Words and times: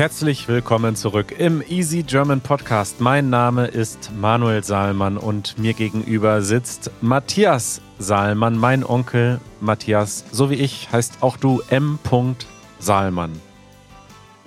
Herzlich 0.00 0.48
willkommen 0.48 0.96
zurück 0.96 1.34
im 1.38 1.62
Easy 1.68 2.02
German 2.02 2.40
Podcast. 2.40 3.02
Mein 3.02 3.28
Name 3.28 3.66
ist 3.66 4.10
Manuel 4.18 4.64
Saalmann 4.64 5.18
und 5.18 5.58
mir 5.58 5.74
gegenüber 5.74 6.40
sitzt 6.40 6.90
Matthias 7.02 7.82
Saalmann, 7.98 8.56
mein 8.56 8.82
Onkel 8.82 9.40
Matthias. 9.60 10.24
So 10.32 10.48
wie 10.48 10.54
ich 10.54 10.90
heißt 10.90 11.18
auch 11.20 11.36
du 11.36 11.60
M. 11.68 11.98
Saalmann. 12.78 13.32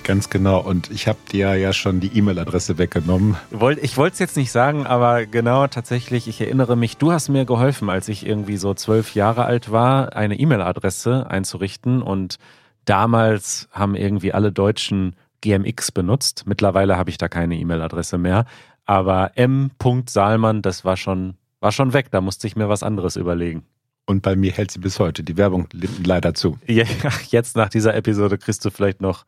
Ganz 0.03 0.31
genau. 0.31 0.59
Und 0.59 0.89
ich 0.89 1.07
habe 1.07 1.19
dir 1.31 1.53
ja 1.53 1.71
schon 1.71 1.99
die 1.99 2.17
E-Mail-Adresse 2.17 2.79
weggenommen. 2.79 3.37
Ich 3.79 3.95
wollte 3.95 4.13
es 4.13 4.17
jetzt 4.19 4.37
nicht 4.37 4.51
sagen, 4.51 4.87
aber 4.87 5.27
genau 5.27 5.67
tatsächlich, 5.67 6.27
ich 6.27 6.41
erinnere 6.41 6.75
mich, 6.75 6.97
du 6.97 7.11
hast 7.11 7.29
mir 7.29 7.45
geholfen, 7.45 7.91
als 7.91 8.07
ich 8.07 8.25
irgendwie 8.25 8.57
so 8.57 8.73
zwölf 8.73 9.13
Jahre 9.13 9.45
alt 9.45 9.71
war, 9.71 10.15
eine 10.15 10.33
E-Mail-Adresse 10.33 11.27
einzurichten. 11.29 12.01
Und 12.01 12.37
damals 12.85 13.69
haben 13.71 13.93
irgendwie 13.93 14.33
alle 14.33 14.51
Deutschen 14.51 15.15
GMX 15.43 15.91
benutzt. 15.91 16.43
Mittlerweile 16.45 16.97
habe 16.97 17.09
ich 17.09 17.17
da 17.17 17.27
keine 17.27 17.57
E-Mail-Adresse 17.57 18.17
mehr. 18.17 18.45
Aber 18.85 19.31
M. 19.35 19.71
Salman, 20.07 20.61
das 20.61 20.85
war 20.85 20.97
schon, 20.97 21.35
war 21.59 21.71
schon 21.71 21.93
weg. 21.93 22.11
Da 22.11 22.21
musste 22.21 22.47
ich 22.47 22.55
mir 22.55 22.69
was 22.69 22.81
anderes 22.81 23.17
überlegen. 23.17 23.63
Und 24.05 24.21
bei 24.21 24.35
mir 24.35 24.51
hält 24.51 24.71
sie 24.71 24.79
bis 24.79 24.99
heute. 24.99 25.23
Die 25.23 25.37
Werbung 25.37 25.67
leider 26.03 26.33
zu. 26.33 26.57
Ja, 26.65 26.85
jetzt 27.29 27.55
nach 27.55 27.69
dieser 27.69 27.93
Episode 27.93 28.37
kriegst 28.37 28.63
du 28.65 28.69
vielleicht 28.69 29.01
noch 29.01 29.25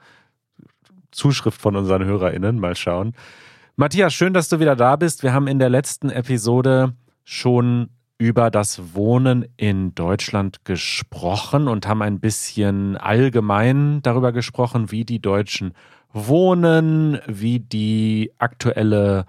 Zuschrift 1.12 1.62
von 1.62 1.76
unseren 1.76 2.04
HörerInnen. 2.06 2.60
Mal 2.60 2.76
schauen. 2.76 3.14
Matthias, 3.76 4.14
schön, 4.14 4.34
dass 4.34 4.48
du 4.48 4.60
wieder 4.60 4.76
da 4.76 4.96
bist. 4.96 5.22
Wir 5.22 5.34
haben 5.34 5.48
in 5.48 5.60
der 5.60 5.70
letzten 5.70 6.10
Episode 6.10 6.94
schon 7.26 7.90
über 8.18 8.50
das 8.50 8.96
Wohnen 8.96 9.46
in 9.58 9.94
Deutschland 9.96 10.64
gesprochen 10.64 11.68
und 11.68 11.88
haben 11.88 12.02
ein 12.02 12.22
bisschen 12.22 12.96
allgemein 12.96 14.02
darüber 14.02 14.32
gesprochen, 14.32 14.92
wie 14.92 15.04
die 15.04 15.20
Deutschen 15.20 15.74
wohnen, 16.16 17.20
wie 17.28 17.60
die 17.60 18.32
aktuelle 18.38 19.26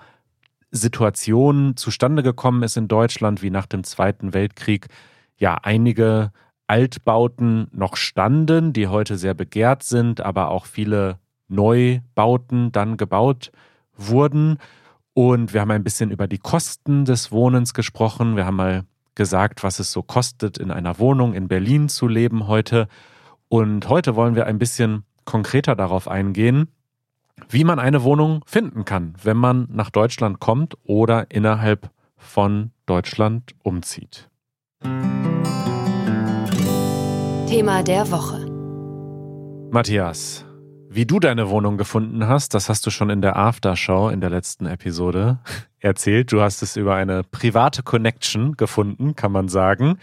Situation 0.70 1.76
zustande 1.76 2.22
gekommen 2.22 2.62
ist 2.62 2.76
in 2.76 2.86
Deutschland, 2.86 3.42
wie 3.42 3.50
nach 3.50 3.66
dem 3.66 3.82
Zweiten 3.82 4.32
Weltkrieg 4.32 4.86
ja 5.36 5.58
einige 5.62 6.30
Altbauten 6.68 7.66
noch 7.72 7.96
standen, 7.96 8.72
die 8.72 8.86
heute 8.86 9.18
sehr 9.18 9.34
begehrt 9.34 9.82
sind, 9.82 10.20
aber 10.20 10.50
auch 10.50 10.64
viele 10.64 11.18
Neubauten 11.48 12.70
dann 12.70 12.96
gebaut 12.96 13.50
wurden. 13.96 14.58
Und 15.12 15.54
wir 15.54 15.62
haben 15.62 15.72
ein 15.72 15.84
bisschen 15.84 16.12
über 16.12 16.28
die 16.28 16.38
Kosten 16.38 17.04
des 17.04 17.32
Wohnens 17.32 17.74
gesprochen. 17.74 18.36
Wir 18.36 18.46
haben 18.46 18.56
mal 18.56 18.84
gesagt, 19.16 19.64
was 19.64 19.80
es 19.80 19.90
so 19.90 20.02
kostet, 20.02 20.56
in 20.56 20.70
einer 20.70 21.00
Wohnung 21.00 21.34
in 21.34 21.48
Berlin 21.48 21.88
zu 21.88 22.06
leben 22.06 22.46
heute. 22.46 22.86
Und 23.48 23.88
heute 23.88 24.14
wollen 24.14 24.36
wir 24.36 24.46
ein 24.46 24.58
bisschen 24.58 25.02
konkreter 25.24 25.74
darauf 25.74 26.06
eingehen, 26.06 26.68
wie 27.48 27.64
man 27.64 27.78
eine 27.78 28.02
Wohnung 28.02 28.42
finden 28.46 28.84
kann, 28.84 29.14
wenn 29.22 29.36
man 29.36 29.68
nach 29.70 29.90
Deutschland 29.90 30.40
kommt 30.40 30.76
oder 30.84 31.30
innerhalb 31.30 31.90
von 32.16 32.70
Deutschland 32.86 33.54
umzieht. 33.62 34.28
Thema 37.46 37.82
der 37.82 38.10
Woche. 38.10 38.46
Matthias, 39.70 40.44
wie 40.88 41.06
du 41.06 41.20
deine 41.20 41.50
Wohnung 41.50 41.76
gefunden 41.76 42.26
hast, 42.26 42.54
das 42.54 42.68
hast 42.68 42.86
du 42.86 42.90
schon 42.90 43.10
in 43.10 43.20
der 43.20 43.36
Aftershow 43.36 44.08
in 44.08 44.20
der 44.20 44.30
letzten 44.30 44.66
Episode 44.66 45.40
erzählt. 45.78 46.32
Du 46.32 46.40
hast 46.40 46.62
es 46.62 46.76
über 46.76 46.94
eine 46.94 47.22
private 47.22 47.82
Connection 47.82 48.56
gefunden, 48.56 49.14
kann 49.14 49.32
man 49.32 49.48
sagen. 49.48 49.98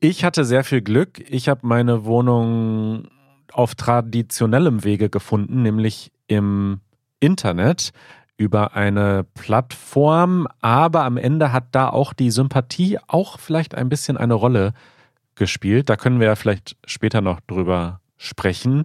Ich 0.00 0.24
hatte 0.24 0.44
sehr 0.44 0.64
viel 0.64 0.82
Glück. 0.82 1.20
Ich 1.30 1.48
habe 1.48 1.66
meine 1.66 2.04
Wohnung 2.04 3.08
auf 3.52 3.74
traditionellem 3.74 4.84
Wege 4.84 5.10
gefunden, 5.10 5.62
nämlich 5.62 6.12
im 6.26 6.80
Internet 7.20 7.92
über 8.36 8.74
eine 8.74 9.24
Plattform, 9.34 10.46
aber 10.60 11.04
am 11.04 11.16
Ende 11.16 11.52
hat 11.52 11.68
da 11.72 11.88
auch 11.88 12.12
die 12.12 12.30
Sympathie 12.30 12.98
auch 13.06 13.38
vielleicht 13.38 13.74
ein 13.74 13.88
bisschen 13.88 14.16
eine 14.16 14.34
Rolle 14.34 14.74
gespielt. 15.36 15.88
Da 15.88 15.96
können 15.96 16.20
wir 16.20 16.26
ja 16.26 16.36
vielleicht 16.36 16.76
später 16.86 17.20
noch 17.20 17.40
drüber 17.40 18.00
sprechen. 18.16 18.84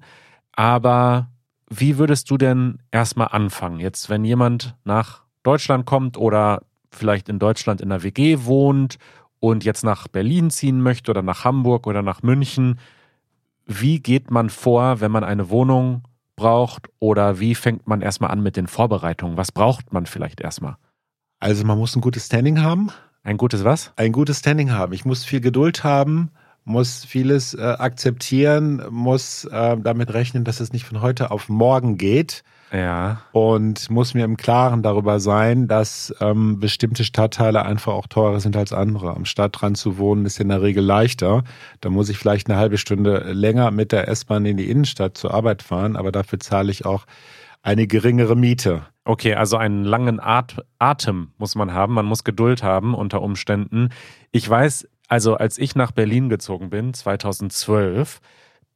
Aber 0.53 1.27
wie 1.69 1.97
würdest 1.97 2.29
du 2.29 2.37
denn 2.37 2.79
erstmal 2.91 3.29
anfangen? 3.29 3.79
Jetzt, 3.79 4.09
wenn 4.09 4.23
jemand 4.23 4.75
nach 4.83 5.23
Deutschland 5.43 5.85
kommt 5.85 6.17
oder 6.17 6.61
vielleicht 6.91 7.29
in 7.29 7.39
Deutschland 7.39 7.81
in 7.81 7.89
der 7.89 8.03
WG 8.03 8.39
wohnt 8.43 8.97
und 9.39 9.63
jetzt 9.63 9.83
nach 9.83 10.07
Berlin 10.07 10.49
ziehen 10.49 10.81
möchte 10.81 11.11
oder 11.11 11.21
nach 11.21 11.45
Hamburg 11.45 11.87
oder 11.87 12.01
nach 12.01 12.21
München, 12.21 12.79
wie 13.65 13.99
geht 13.99 14.31
man 14.31 14.49
vor, 14.49 15.01
wenn 15.01 15.11
man 15.11 15.23
eine 15.23 15.49
Wohnung 15.49 16.03
braucht 16.35 16.89
oder 16.99 17.39
wie 17.39 17.55
fängt 17.55 17.87
man 17.87 18.01
erstmal 18.01 18.31
an 18.31 18.41
mit 18.41 18.57
den 18.57 18.67
Vorbereitungen? 18.67 19.37
Was 19.37 19.51
braucht 19.51 19.93
man 19.93 20.05
vielleicht 20.05 20.41
erstmal? 20.41 20.77
Also 21.39 21.65
man 21.65 21.77
muss 21.77 21.95
ein 21.95 22.01
gutes 22.01 22.25
Standing 22.27 22.61
haben. 22.61 22.89
Ein 23.23 23.37
gutes 23.37 23.63
was? 23.63 23.91
Ein 23.95 24.11
gutes 24.11 24.39
Standing 24.39 24.71
haben. 24.71 24.93
Ich 24.93 25.05
muss 25.05 25.23
viel 25.23 25.41
Geduld 25.41 25.83
haben, 25.83 26.31
muss 26.63 27.05
vieles 27.05 27.53
äh, 27.53 27.61
akzeptieren, 27.61 28.83
muss 28.89 29.45
äh, 29.45 29.77
damit 29.77 30.13
rechnen, 30.13 30.43
dass 30.43 30.59
es 30.59 30.73
nicht 30.73 30.85
von 30.85 31.01
heute 31.01 31.31
auf 31.31 31.49
morgen 31.49 31.97
geht. 31.97 32.43
Ja. 32.71 33.21
Und 33.33 33.89
muss 33.89 34.13
mir 34.13 34.23
im 34.23 34.37
Klaren 34.37 34.81
darüber 34.81 35.19
sein, 35.19 35.67
dass 35.67 36.13
ähm, 36.21 36.59
bestimmte 36.59 37.03
Stadtteile 37.03 37.65
einfach 37.65 37.93
auch 37.93 38.07
teurer 38.07 38.39
sind 38.39 38.55
als 38.55 38.71
andere. 38.71 39.13
Am 39.13 39.25
Stadtrand 39.25 39.77
zu 39.77 39.97
wohnen 39.97 40.25
ist 40.25 40.39
in 40.39 40.47
der 40.47 40.61
Regel 40.61 40.83
leichter. 40.83 41.43
Da 41.81 41.89
muss 41.89 42.07
ich 42.07 42.17
vielleicht 42.17 42.49
eine 42.49 42.57
halbe 42.57 42.77
Stunde 42.77 43.33
länger 43.33 43.71
mit 43.71 43.91
der 43.91 44.07
S-Bahn 44.07 44.45
in 44.45 44.55
die 44.55 44.69
Innenstadt 44.69 45.17
zur 45.17 45.33
Arbeit 45.33 45.63
fahren, 45.63 45.97
aber 45.97 46.13
dafür 46.13 46.39
zahle 46.39 46.71
ich 46.71 46.85
auch 46.85 47.05
eine 47.61 47.87
geringere 47.87 48.35
Miete. 48.35 48.83
Okay, 49.03 49.35
also 49.35 49.57
einen 49.57 49.83
langen 49.83 50.19
At 50.19 50.63
Atem 50.79 51.33
muss 51.37 51.55
man 51.55 51.73
haben. 51.73 51.93
Man 51.93 52.05
muss 52.05 52.23
Geduld 52.23 52.63
haben 52.63 52.93
unter 52.93 53.21
Umständen. 53.21 53.89
Ich 54.31 54.49
weiß, 54.49 54.87
also 55.07 55.35
als 55.35 55.57
ich 55.57 55.75
nach 55.75 55.91
Berlin 55.91 56.29
gezogen 56.29 56.69
bin, 56.69 56.93
2012, 56.93 58.21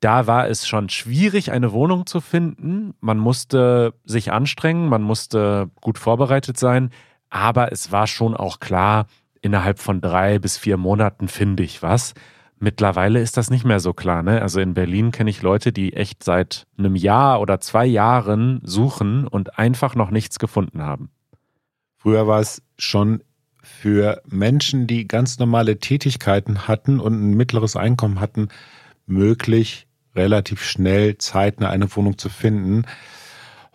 da 0.06 0.28
war 0.28 0.48
es 0.48 0.68
schon 0.68 0.90
schwierig, 0.90 1.52
eine 1.52 1.72
Wohnung 1.72 2.06
zu 2.06 2.22
finden. 2.22 2.94
Man 3.02 3.18
musste 3.18 3.96
sich 4.04 4.32
anstrengen, 4.32 4.88
man 4.88 5.02
musste 5.02 5.72
gut 5.82 5.98
vorbereitet 5.98 6.60
sein, 6.60 6.92
aber 7.32 7.72
es 7.72 7.92
war 7.92 8.06
schon 8.06 8.38
auch 8.38 8.60
klar, 8.60 9.08
innerhalb 9.42 9.80
von 9.80 10.02
drei 10.02 10.38
bis 10.38 10.60
vier 10.60 10.78
Monaten 10.78 11.28
finde 11.28 11.64
ich 11.64 11.82
was. 11.82 12.14
Mittlerweile 12.60 13.20
ist 13.20 13.36
das 13.36 13.50
nicht 13.50 13.66
mehr 13.66 13.80
so 13.80 13.94
klar. 13.94 14.22
Ne? 14.22 14.44
Also 14.44 14.60
in 14.60 14.76
Berlin 14.76 15.12
kenne 15.12 15.32
ich 15.32 15.42
Leute, 15.42 15.74
die 15.74 15.94
echt 15.94 16.24
seit 16.24 16.68
einem 16.78 16.96
Jahr 16.96 17.42
oder 17.42 17.60
zwei 17.60 17.88
Jahren 17.88 18.62
suchen 18.64 19.28
und 19.28 19.58
einfach 19.58 19.96
noch 19.96 20.12
nichts 20.12 20.38
gefunden 20.38 20.84
haben. 20.84 21.10
Früher 21.98 22.28
war 22.28 22.42
es 22.42 22.62
schon 22.78 23.24
für 23.64 24.22
Menschen, 24.28 24.86
die 24.86 25.08
ganz 25.08 25.40
normale 25.40 25.80
Tätigkeiten 25.80 26.68
hatten 26.68 27.00
und 27.00 27.14
ein 27.14 27.34
mittleres 27.34 27.76
Einkommen 27.76 28.20
hatten, 28.20 28.50
möglich, 29.08 29.85
relativ 30.16 30.64
schnell 30.64 31.18
zeitnah 31.18 31.70
eine 31.70 31.94
Wohnung 31.96 32.18
zu 32.18 32.30
finden. 32.30 32.86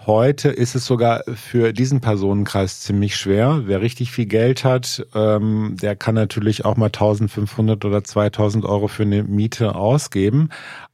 Heute 0.06 0.48
ist 0.48 0.74
es 0.74 0.86
sogar 0.86 1.24
für 1.34 1.74
diesen 1.74 2.00
Personenkreis 2.00 2.80
ziemlich 2.80 3.16
schwer. 3.16 3.62
Wer 3.66 3.82
richtig 3.82 4.10
viel 4.10 4.24
Geld 4.24 4.64
hat, 4.64 5.06
ähm, 5.14 5.76
der 5.80 5.94
kann 5.94 6.14
natürlich 6.14 6.64
auch 6.64 6.78
mal 6.78 6.86
1500 6.86 7.84
oder 7.84 8.02
2000 8.02 8.64
Euro 8.64 8.88
für 8.88 9.02
eine 9.02 9.24
Miete 9.24 9.74
ausgeben. 9.74 10.48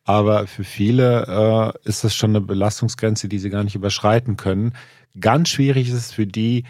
Aber 0.05 0.49
für 0.49 0.65
viele 0.65 1.73
äh, 1.84 1.89
ist 1.89 2.03
das 2.03 2.17
schon 2.17 2.31
eine 2.31 2.41
Belastungsgrenze, 2.41 3.28
die 3.28 3.39
sie 3.39 3.51
gar 3.51 3.63
nicht 3.63 3.77
überschreiten 3.77 4.37
können. 4.37 4.72
Ganz 5.21 5.51
schwierig 5.51 5.89
ist 5.89 5.95
es 5.95 6.13
für 6.13 6.27
die, 6.27 6.65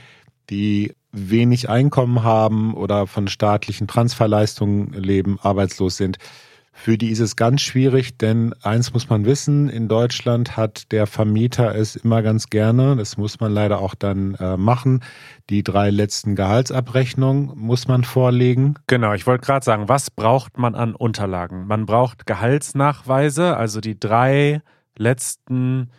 die 0.51 0.95
wenig 1.13 1.71
Einkommen 1.71 2.23
haben 2.23 2.75
oder 2.75 3.07
von 3.07 3.29
staatlichen 3.29 3.89
Transferleistungen 3.89 4.93
leben, 4.93 5.39
arbeitslos 5.41 5.97
sind. 5.97 6.19
Für 6.79 6.99
die 6.99 7.09
ist 7.09 7.21
es 7.21 7.37
ganz 7.37 7.63
schwierig, 7.63 8.19
denn 8.19 8.55
eins 8.63 8.93
muss 8.93 9.09
man 9.09 9.25
wissen, 9.25 9.71
in 9.71 9.89
Deutschland 9.89 10.59
hat 10.59 10.93
der 10.93 11.07
Vermieter 11.07 11.75
es 11.75 11.97
immer 11.97 12.23
ganz 12.23 12.49
gerne, 12.49 12.97
das 12.97 13.17
muss 13.17 13.41
man 13.41 13.51
leider 13.51 13.81
auch 13.81 13.95
dann 13.95 14.35
äh, 14.35 14.59
machen, 14.59 15.03
die 15.49 15.65
drei 15.65 15.91
letzten 15.91 16.37
Gehaltsabrechnungen 16.37 17.51
muss 17.57 17.89
man 17.89 18.05
vorlegen. 18.05 18.75
Genau, 18.87 19.15
ich 19.15 19.27
wollte 19.27 19.47
gerade 19.47 19.65
sagen, 19.65 19.89
was 19.89 20.11
braucht 20.11 20.59
man 20.59 20.75
an 20.75 20.95
Unterlagen? 20.95 21.67
Man 21.67 21.87
braucht 21.87 22.27
Gehaltsnachweise, 22.27 23.57
also 23.57 23.81
die 23.81 23.99
drei 23.99 24.61
letzten 24.99 25.91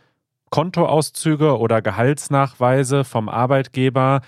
Kontoauszüge 0.51 1.57
oder 1.57 1.81
Gehaltsnachweise 1.81 3.03
vom 3.03 3.29
Arbeitgeber. 3.29 4.21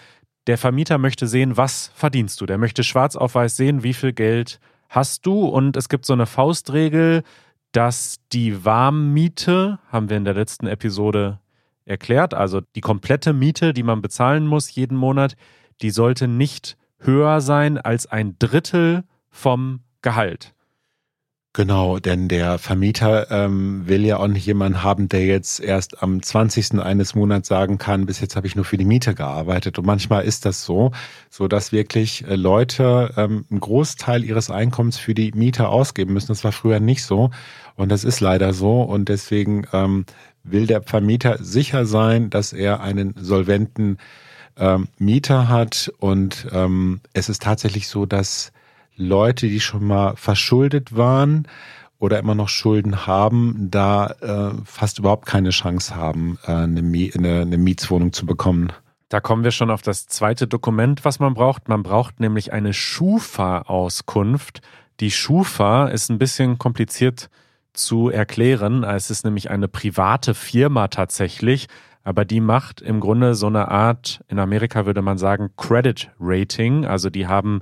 Der 0.48 0.58
Vermieter 0.58 0.98
möchte 0.98 1.28
sehen, 1.28 1.58
was 1.58 1.92
verdienst 1.94 2.42
du. 2.42 2.48
Der 2.48 2.58
möchte 2.58 2.84
schwarz 2.84 3.16
auf 3.16 3.36
weiß 3.36 3.56
sehen, 3.56 3.84
wie 3.84 3.94
viel 3.94 4.14
Geld 4.14 4.60
hast 4.90 5.26
du. 5.26 5.46
Und 5.46 5.78
es 5.78 5.88
gibt 5.88 6.06
so 6.06 6.14
eine 6.14 6.26
Faustregel, 6.26 7.24
dass 7.72 8.20
die 8.34 8.66
Warmmiete, 8.66 9.80
haben 9.92 10.10
wir 10.10 10.18
in 10.18 10.26
der 10.26 10.34
letzten 10.34 10.68
Episode 10.68 11.40
erklärt, 11.86 12.34
also 12.34 12.62
die 12.76 12.82
komplette 12.82 13.34
Miete, 13.34 13.74
die 13.74 13.84
man 13.84 14.02
bezahlen 14.02 14.46
muss 14.48 14.74
jeden 14.74 14.98
Monat, 14.98 15.36
die 15.82 15.92
sollte 15.92 16.28
nicht 16.28 16.78
höher 17.00 17.42
sein 17.42 17.78
als 17.78 18.08
ein 18.08 18.36
Drittel 18.40 19.04
vom 19.30 19.82
Gehalt. 20.02 20.54
Genau, 21.60 22.00
denn 22.00 22.30
der 22.30 22.58
Vermieter 22.58 23.30
ähm, 23.32 23.86
will 23.86 24.06
ja 24.06 24.16
auch 24.16 24.30
nicht 24.30 24.46
jemanden 24.46 24.82
haben, 24.82 25.10
der 25.10 25.26
jetzt 25.26 25.60
erst 25.60 26.02
am 26.02 26.24
20. 26.24 26.80
eines 26.80 27.16
Monats 27.16 27.50
sagen 27.50 27.78
kann, 27.78 28.06
bis 28.06 28.22
jetzt 28.22 28.38
habe 28.38 28.48
ich 28.48 28.56
nur 28.56 28.64
für 28.64 28.78
die 28.78 28.86
Miete 28.86 29.14
gearbeitet. 29.14 29.78
Und 29.78 29.86
manchmal 29.86 30.24
ist 30.24 30.46
das 30.46 30.64
so, 30.64 30.92
so 31.30 31.50
dass 31.50 31.74
wirklich 31.74 32.26
äh, 32.26 32.38
Leute 32.38 33.14
ähm, 33.18 33.44
einen 33.52 33.60
Großteil 33.60 34.24
ihres 34.24 34.50
Einkommens 34.50 34.98
für 34.98 35.14
die 35.14 35.34
Miete 35.34 35.68
ausgeben 35.68 36.14
müssen. 36.14 36.30
Das 36.30 36.46
war 36.46 36.54
früher 36.54 36.80
nicht 36.80 37.04
so 37.04 37.30
und 37.76 37.90
das 37.90 38.06
ist 38.06 38.22
leider 38.22 38.54
so. 38.54 38.82
Und 38.82 39.10
deswegen 39.10 39.68
ähm, 39.74 40.06
will 40.44 40.66
der 40.66 40.82
Vermieter 40.84 41.44
sicher 41.44 41.86
sein, 41.86 42.30
dass 42.30 42.54
er 42.54 42.80
einen 42.80 43.16
solventen 43.18 43.98
ähm, 44.56 44.88
Mieter 44.98 45.50
hat. 45.50 45.92
Und 46.00 46.48
ähm, 46.54 47.02
es 47.12 47.28
ist 47.28 47.42
tatsächlich 47.42 47.90
so, 47.90 48.06
dass 48.06 48.54
Leute, 49.00 49.48
die 49.48 49.62
schon 49.62 49.86
mal 49.86 50.16
verschuldet 50.16 50.96
waren 50.96 51.48
oder 51.98 52.20
immer 52.20 52.36
noch 52.36 52.50
Schulden 52.50 53.08
haben, 53.08 53.68
da 53.72 54.08
äh, 54.22 54.52
fast 54.66 55.00
überhaupt 55.00 55.26
keine 55.26 55.50
Chance 55.50 55.96
haben, 55.96 56.38
äh, 56.46 56.52
eine, 56.52 56.82
eine, 56.82 57.42
eine 57.42 57.58
Mietswohnung 57.58 58.14
zu 58.14 58.26
bekommen. 58.26 58.72
Da 59.08 59.22
kommen 59.22 59.44
wir 59.44 59.52
schon 59.52 59.72
auf 59.72 59.82
das 59.82 60.08
zweite 60.08 60.48
Dokument, 60.48 61.04
was 61.04 61.20
man 61.20 61.34
braucht. 61.34 61.68
Man 61.68 61.82
braucht 61.82 62.20
nämlich 62.20 62.54
eine 62.54 62.74
Schufa-Auskunft. 62.74 64.62
Die 65.00 65.12
Schufa 65.12 65.88
ist 65.88 66.10
ein 66.10 66.20
bisschen 66.20 66.60
kompliziert 66.60 67.30
zu 67.74 68.10
erklären. 68.10 68.84
Es 68.84 69.10
ist 69.10 69.26
nämlich 69.26 69.50
eine 69.50 69.68
private 69.68 70.36
Firma 70.36 70.90
tatsächlich, 70.90 71.68
aber 72.04 72.26
die 72.26 72.42
macht 72.42 72.82
im 72.82 73.00
Grunde 73.00 73.34
so 73.34 73.48
eine 73.48 73.70
Art, 73.70 74.24
in 74.28 74.40
Amerika 74.40 74.86
würde 74.86 75.02
man 75.02 75.18
sagen, 75.18 75.52
Credit 75.58 76.12
Rating. 76.20 76.86
Also 76.86 77.10
die 77.10 77.28
haben 77.28 77.62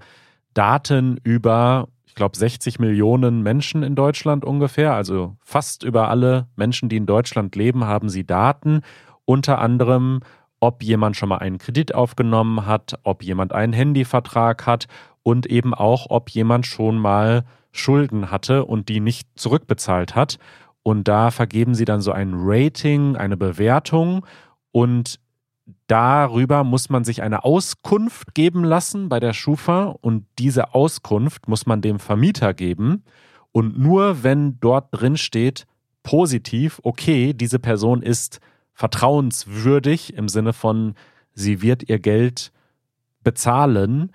Daten 0.57 1.19
über, 1.23 1.87
ich 2.05 2.15
glaube, 2.15 2.35
60 2.35 2.79
Millionen 2.79 3.43
Menschen 3.43 3.83
in 3.83 3.93
Deutschland 3.93 4.43
ungefähr. 4.43 4.93
Also 4.93 5.37
fast 5.43 5.83
über 5.83 6.09
alle 6.09 6.47
Menschen, 6.55 6.89
die 6.89 6.97
in 6.97 7.05
Deutschland 7.05 7.55
leben, 7.55 7.85
haben 7.85 8.09
sie 8.09 8.25
Daten. 8.25 8.81
Unter 9.25 9.59
anderem, 9.59 10.21
ob 10.59 10.81
jemand 10.81 11.15
schon 11.15 11.29
mal 11.29 11.37
einen 11.37 11.59
Kredit 11.59 11.93
aufgenommen 11.93 12.65
hat, 12.65 12.99
ob 13.03 13.21
jemand 13.21 13.53
einen 13.53 13.73
Handyvertrag 13.73 14.65
hat 14.65 14.87
und 15.21 15.45
eben 15.45 15.75
auch, 15.75 16.07
ob 16.09 16.31
jemand 16.31 16.65
schon 16.65 16.97
mal 16.97 17.43
Schulden 17.71 18.31
hatte 18.31 18.65
und 18.65 18.89
die 18.89 18.99
nicht 18.99 19.27
zurückbezahlt 19.35 20.15
hat. 20.15 20.39
Und 20.81 21.07
da 21.07 21.29
vergeben 21.29 21.75
sie 21.75 21.85
dann 21.85 22.01
so 22.01 22.11
ein 22.11 22.31
Rating, 22.33 23.15
eine 23.15 23.37
Bewertung. 23.37 24.25
Und 24.71 25.19
darüber 25.87 26.63
muss 26.63 26.89
man 26.89 27.03
sich 27.03 27.21
eine 27.21 27.43
Auskunft 27.43 28.33
geben 28.33 28.63
lassen 28.63 29.09
bei 29.09 29.19
der 29.19 29.33
Schufa 29.33 29.85
und 30.01 30.25
diese 30.37 30.73
Auskunft 30.73 31.47
muss 31.47 31.65
man 31.65 31.81
dem 31.81 31.99
Vermieter 31.99 32.53
geben. 32.53 33.03
Und 33.51 33.79
nur 33.79 34.23
wenn 34.23 34.59
dort 34.59 34.89
drin 34.91 35.17
steht, 35.17 35.65
positiv, 36.03 36.79
okay, 36.83 37.33
diese 37.33 37.59
Person 37.59 38.01
ist 38.01 38.39
vertrauenswürdig 38.73 40.13
im 40.15 40.29
Sinne 40.29 40.53
von, 40.53 40.93
sie 41.33 41.61
wird 41.61 41.89
ihr 41.89 41.99
Geld 41.99 42.51
bezahlen, 43.23 44.11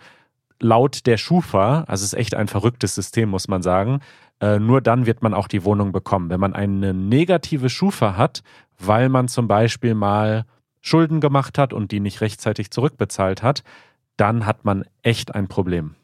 laut 0.60 1.06
der 1.06 1.16
Schufa, 1.16 1.84
also 1.88 2.04
es 2.04 2.12
ist 2.12 2.18
echt 2.18 2.34
ein 2.34 2.48
verrücktes 2.48 2.94
System, 2.94 3.28
muss 3.28 3.48
man 3.48 3.62
sagen, 3.62 4.00
äh, 4.40 4.58
nur 4.58 4.80
dann 4.80 5.06
wird 5.06 5.22
man 5.22 5.34
auch 5.34 5.48
die 5.48 5.64
Wohnung 5.64 5.92
bekommen. 5.92 6.30
Wenn 6.30 6.40
man 6.40 6.54
eine 6.54 6.94
negative 6.94 7.68
Schufa 7.68 8.16
hat, 8.16 8.42
weil 8.78 9.08
man 9.08 9.28
zum 9.28 9.48
Beispiel 9.48 9.94
mal 9.94 10.46
Schulden 10.82 11.20
gemacht 11.20 11.56
hat 11.56 11.72
und 11.72 11.92
die 11.92 12.00
nicht 12.00 12.20
rechtzeitig 12.20 12.70
zurückbezahlt 12.70 13.42
hat, 13.42 13.62
dann 14.16 14.44
hat 14.44 14.64
man 14.64 14.84
echt 15.02 15.34
ein 15.34 15.48
Problem. 15.48 15.94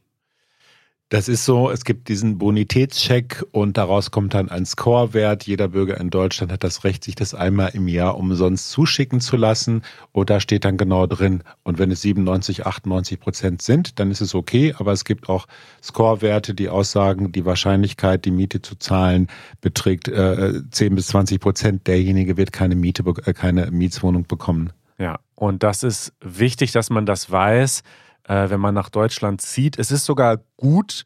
Das 1.11 1.27
ist 1.27 1.47
so, 1.47 1.71
es 1.71 1.87
gibt 1.87 2.09
diesen 2.09 2.37
Bonitätscheck 2.37 3.43
und 3.51 3.79
daraus 3.79 4.11
kommt 4.11 4.35
dann 4.35 4.51
ein 4.51 4.67
Scorewert. 4.67 5.45
Jeder 5.45 5.69
Bürger 5.69 5.99
in 5.99 6.11
Deutschland 6.11 6.53
hat 6.53 6.63
das 6.63 6.85
Recht, 6.85 7.03
sich 7.03 7.15
das 7.15 7.33
einmal 7.33 7.71
im 7.73 7.89
Jahr 7.89 8.19
umsonst 8.19 8.69
zuschicken 8.69 9.23
zu 9.23 9.39
lassen. 9.39 9.85
Und 10.13 10.29
da 10.29 10.39
steht 10.39 10.67
dann 10.67 10.77
genau 10.77 11.07
drin. 11.07 11.45
Und 11.63 11.79
wenn 11.79 11.91
es 11.91 12.03
97, 12.03 12.67
98 12.67 13.21
Prozent 13.21 13.63
sind, 13.63 13.99
dann 13.99 14.11
ist 14.11 14.21
es 14.21 14.35
okay. 14.35 14.75
Aber 14.77 14.93
es 14.93 15.07
gibt 15.07 15.31
auch 15.31 15.47
Scorewerte, 15.83 16.53
die 16.53 16.69
aussagen, 16.69 17.33
die 17.33 17.47
Wahrscheinlichkeit, 17.47 18.27
die 18.27 18.31
Miete 18.31 18.61
zu 18.61 18.75
zahlen, 18.75 19.29
beträgt 19.63 20.09
äh, 20.09 20.61
10 20.71 20.95
bis 20.95 21.07
20 21.07 21.41
Prozent. 21.41 21.87
Derjenige 21.87 22.37
wird 22.37 22.53
keine 22.53 22.77
Miete, 22.77 23.03
äh, 23.25 23.33
keine 23.33 23.71
Mietswohnung 23.71 24.27
bekommen. 24.27 24.75
Ja, 24.99 25.21
und 25.37 25.63
das 25.63 25.85
ist 25.85 26.13
wichtig, 26.21 26.73
dass 26.73 26.91
man 26.91 27.07
das 27.07 27.31
weiß 27.31 27.83
äh, 28.29 28.51
wenn 28.51 28.61
man 28.61 28.75
nach 28.75 28.91
Deutschland 28.91 29.41
zieht. 29.41 29.79
Es 29.79 29.91
ist 29.91 30.05
sogar 30.05 30.39
gut, 30.57 31.05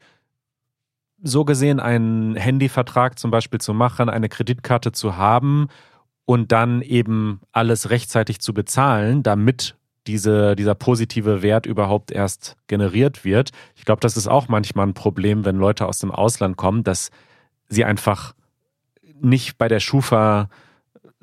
so 1.23 1.45
gesehen 1.45 1.79
einen 1.79 2.35
Handyvertrag 2.35 3.17
zum 3.17 3.31
Beispiel 3.31 3.59
zu 3.61 3.73
machen, 3.73 4.09
eine 4.09 4.29
Kreditkarte 4.29 4.91
zu 4.91 5.15
haben 5.17 5.67
und 6.25 6.51
dann 6.51 6.81
eben 6.81 7.39
alles 7.51 7.89
rechtzeitig 7.89 8.39
zu 8.39 8.53
bezahlen, 8.53 9.23
damit 9.23 9.75
diese, 10.05 10.57
dieser 10.57 10.75
positive 10.75 11.41
Wert 11.41 11.65
überhaupt 11.65 12.11
erst 12.11 12.57
generiert 12.67 13.23
wird. 13.23 13.51
Ich 13.75 13.85
glaube, 13.85 14.01
das 14.01 14.17
ist 14.17 14.27
auch 14.27 14.49
manchmal 14.49 14.87
ein 14.87 14.93
Problem, 14.93 15.45
wenn 15.45 15.55
Leute 15.55 15.85
aus 15.85 15.99
dem 15.99 16.11
Ausland 16.11 16.57
kommen, 16.57 16.83
dass 16.83 17.09
sie 17.69 17.85
einfach 17.85 18.35
nicht 19.21 19.57
bei 19.57 19.69
der 19.69 19.79
Schufa 19.79 20.49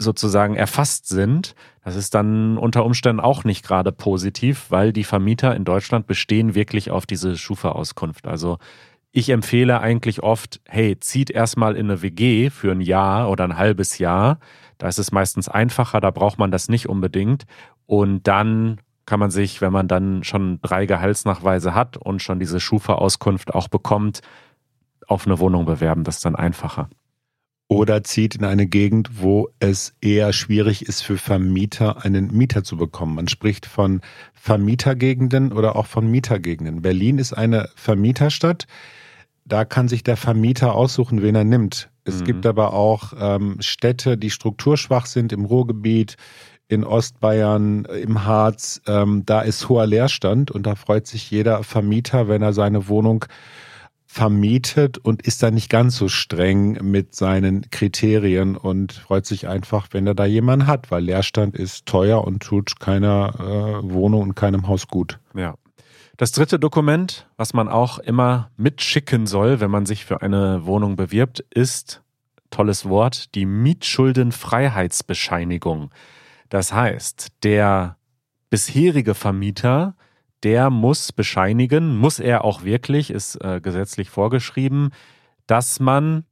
sozusagen 0.00 0.56
erfasst 0.56 1.08
sind. 1.08 1.55
Das 1.85 1.97
ist 1.97 2.14
dann 2.14 2.58
unter 2.58 2.85
Umständen 2.85 3.20
auch 3.20 3.44
nicht 3.44 3.64
gerade 3.64 3.93
positiv, 3.93 4.67
weil 4.70 4.93
die 4.93 5.05
Vermieter 5.05 5.55
in 5.55 5.64
Deutschland 5.64 6.06
bestehen 6.06 6.55
wirklich 6.55 6.91
auf 6.91 7.06
diese 7.06 7.37
Schufa-Auskunft. 7.37 8.26
Also 8.26 8.58
ich 9.12 9.31
empfehle 9.31 9.81
eigentlich 9.81 10.23
oft, 10.23 10.61
hey, 10.69 10.99
zieht 10.99 11.31
erstmal 11.31 11.76
in 11.76 11.91
eine 11.91 12.02
WG 12.02 12.50
für 12.50 12.73
ein 12.73 12.81
Jahr 12.81 13.31
oder 13.31 13.44
ein 13.44 13.56
halbes 13.56 13.99
Jahr. 13.99 14.38
Da 14.79 14.88
ist 14.88 14.99
es 14.99 15.12
meistens 15.12 15.49
einfacher, 15.49 16.00
da 16.00 16.11
braucht 16.11 16.38
man 16.38 16.50
das 16.50 16.69
nicht 16.69 16.88
unbedingt. 16.88 17.44
Und 17.87 18.26
dann 18.29 18.81
kann 19.06 19.20
man 19.20 19.31
sich, 19.31 19.61
wenn 19.61 19.73
man 19.73 19.88
dann 19.88 20.23
schon 20.23 20.61
drei 20.62 20.87
Gehaltsnachweise 20.87 21.75
hat 21.75 21.97
und 21.97 22.23
schon 22.23 22.38
diese 22.38 22.61
Schufa-Auskunft 22.61 23.52
auch 23.52 23.69
bekommt, 23.69 24.20
auf 25.08 25.26
eine 25.26 25.41
Wohnung 25.41 25.64
bewerben. 25.64 26.05
Das 26.05 26.17
ist 26.17 26.25
dann 26.25 26.37
einfacher 26.37 26.88
oder 27.71 28.03
zieht 28.03 28.35
in 28.35 28.45
eine 28.45 28.67
Gegend, 28.67 29.23
wo 29.23 29.49
es 29.61 29.95
eher 30.01 30.33
schwierig 30.33 30.89
ist 30.89 31.03
für 31.03 31.17
Vermieter, 31.17 32.05
einen 32.05 32.37
Mieter 32.37 32.65
zu 32.65 32.77
bekommen. 32.77 33.15
Man 33.15 33.29
spricht 33.29 33.65
von 33.65 34.00
Vermietergegenden 34.35 35.53
oder 35.53 35.77
auch 35.77 35.87
von 35.87 36.11
Mietergegenden. 36.11 36.83
Berlin 36.83 37.19
ist 37.19 37.33
eine 37.33 37.69
Vermieterstadt. 37.77 38.67
Da 39.45 39.65
kann 39.65 39.87
sich 39.87 40.03
der 40.03 40.17
Vermieter 40.17 40.75
aussuchen, 40.75 41.23
wen 41.23 41.37
er 41.37 41.45
nimmt. 41.45 41.91
Es 42.03 42.21
mhm. 42.21 42.25
gibt 42.25 42.47
aber 42.47 42.73
auch 42.73 43.12
ähm, 43.17 43.59
Städte, 43.61 44.19
die 44.19 44.31
strukturschwach 44.31 45.07
sind 45.07 45.33
im 45.33 45.45
Ruhrgebiet, 45.45 46.17
in 46.67 46.83
Ostbayern, 46.83 47.85
im 47.85 48.25
Harz. 48.25 48.83
Ähm, 48.89 49.23
da 49.27 49.43
ist 49.43 49.69
hoher 49.69 49.87
Leerstand 49.87 50.50
und 50.50 50.67
da 50.67 50.75
freut 50.75 51.07
sich 51.07 51.31
jeder 51.31 51.62
Vermieter, 51.62 52.27
wenn 52.27 52.43
er 52.43 52.53
seine 52.53 52.89
Wohnung 52.89 53.27
vermietet 54.12 54.99
und 54.99 55.23
ist 55.23 55.40
da 55.40 55.52
nicht 55.52 55.71
ganz 55.71 55.95
so 55.95 56.09
streng 56.09 56.73
mit 56.83 57.14
seinen 57.14 57.71
Kriterien 57.71 58.57
und 58.57 58.93
freut 58.93 59.25
sich 59.25 59.47
einfach, 59.47 59.87
wenn 59.93 60.05
er 60.05 60.17
da 60.17 60.25
jemanden 60.25 60.67
hat, 60.67 60.90
weil 60.90 61.05
Leerstand 61.05 61.57
ist 61.57 61.87
teuer 61.87 62.25
und 62.25 62.43
tut 62.43 62.81
keiner 62.81 63.35
äh, 63.38 63.88
Wohnung 63.88 64.23
und 64.23 64.35
keinem 64.35 64.67
Haus 64.67 64.88
gut. 64.88 65.21
Ja. 65.37 65.55
Das 66.17 66.33
dritte 66.33 66.59
Dokument, 66.59 67.29
was 67.37 67.55
man 67.55 67.69
auch 67.69 68.00
immer 68.00 68.50
mitschicken 68.57 69.29
soll, 69.29 69.61
wenn 69.61 69.71
man 69.71 69.87
sich 69.87 70.05
für 70.05 70.23
eine 70.23 70.67
Wohnung 70.67 70.97
bewirbt, 70.97 71.45
ist, 71.49 72.02
tolles 72.50 72.88
Wort, 72.88 73.37
die 73.37 73.47
Mietschuldenfreiheitsbescheinigung. 73.47 75.93
Das 76.49 76.73
heißt, 76.73 77.29
der 77.45 77.97
bisherige 78.50 79.14
Vermieter 79.14 79.95
der 80.42 80.70
muss 80.70 81.12
bescheinigen, 81.12 81.97
muss 81.97 82.18
er 82.18 82.44
auch 82.44 82.64
wirklich, 82.64 83.11
ist 83.11 83.37
äh, 83.37 83.61
gesetzlich 83.61 84.11
vorgeschrieben, 84.11 84.90
dass 85.47 85.80
man 85.80 86.25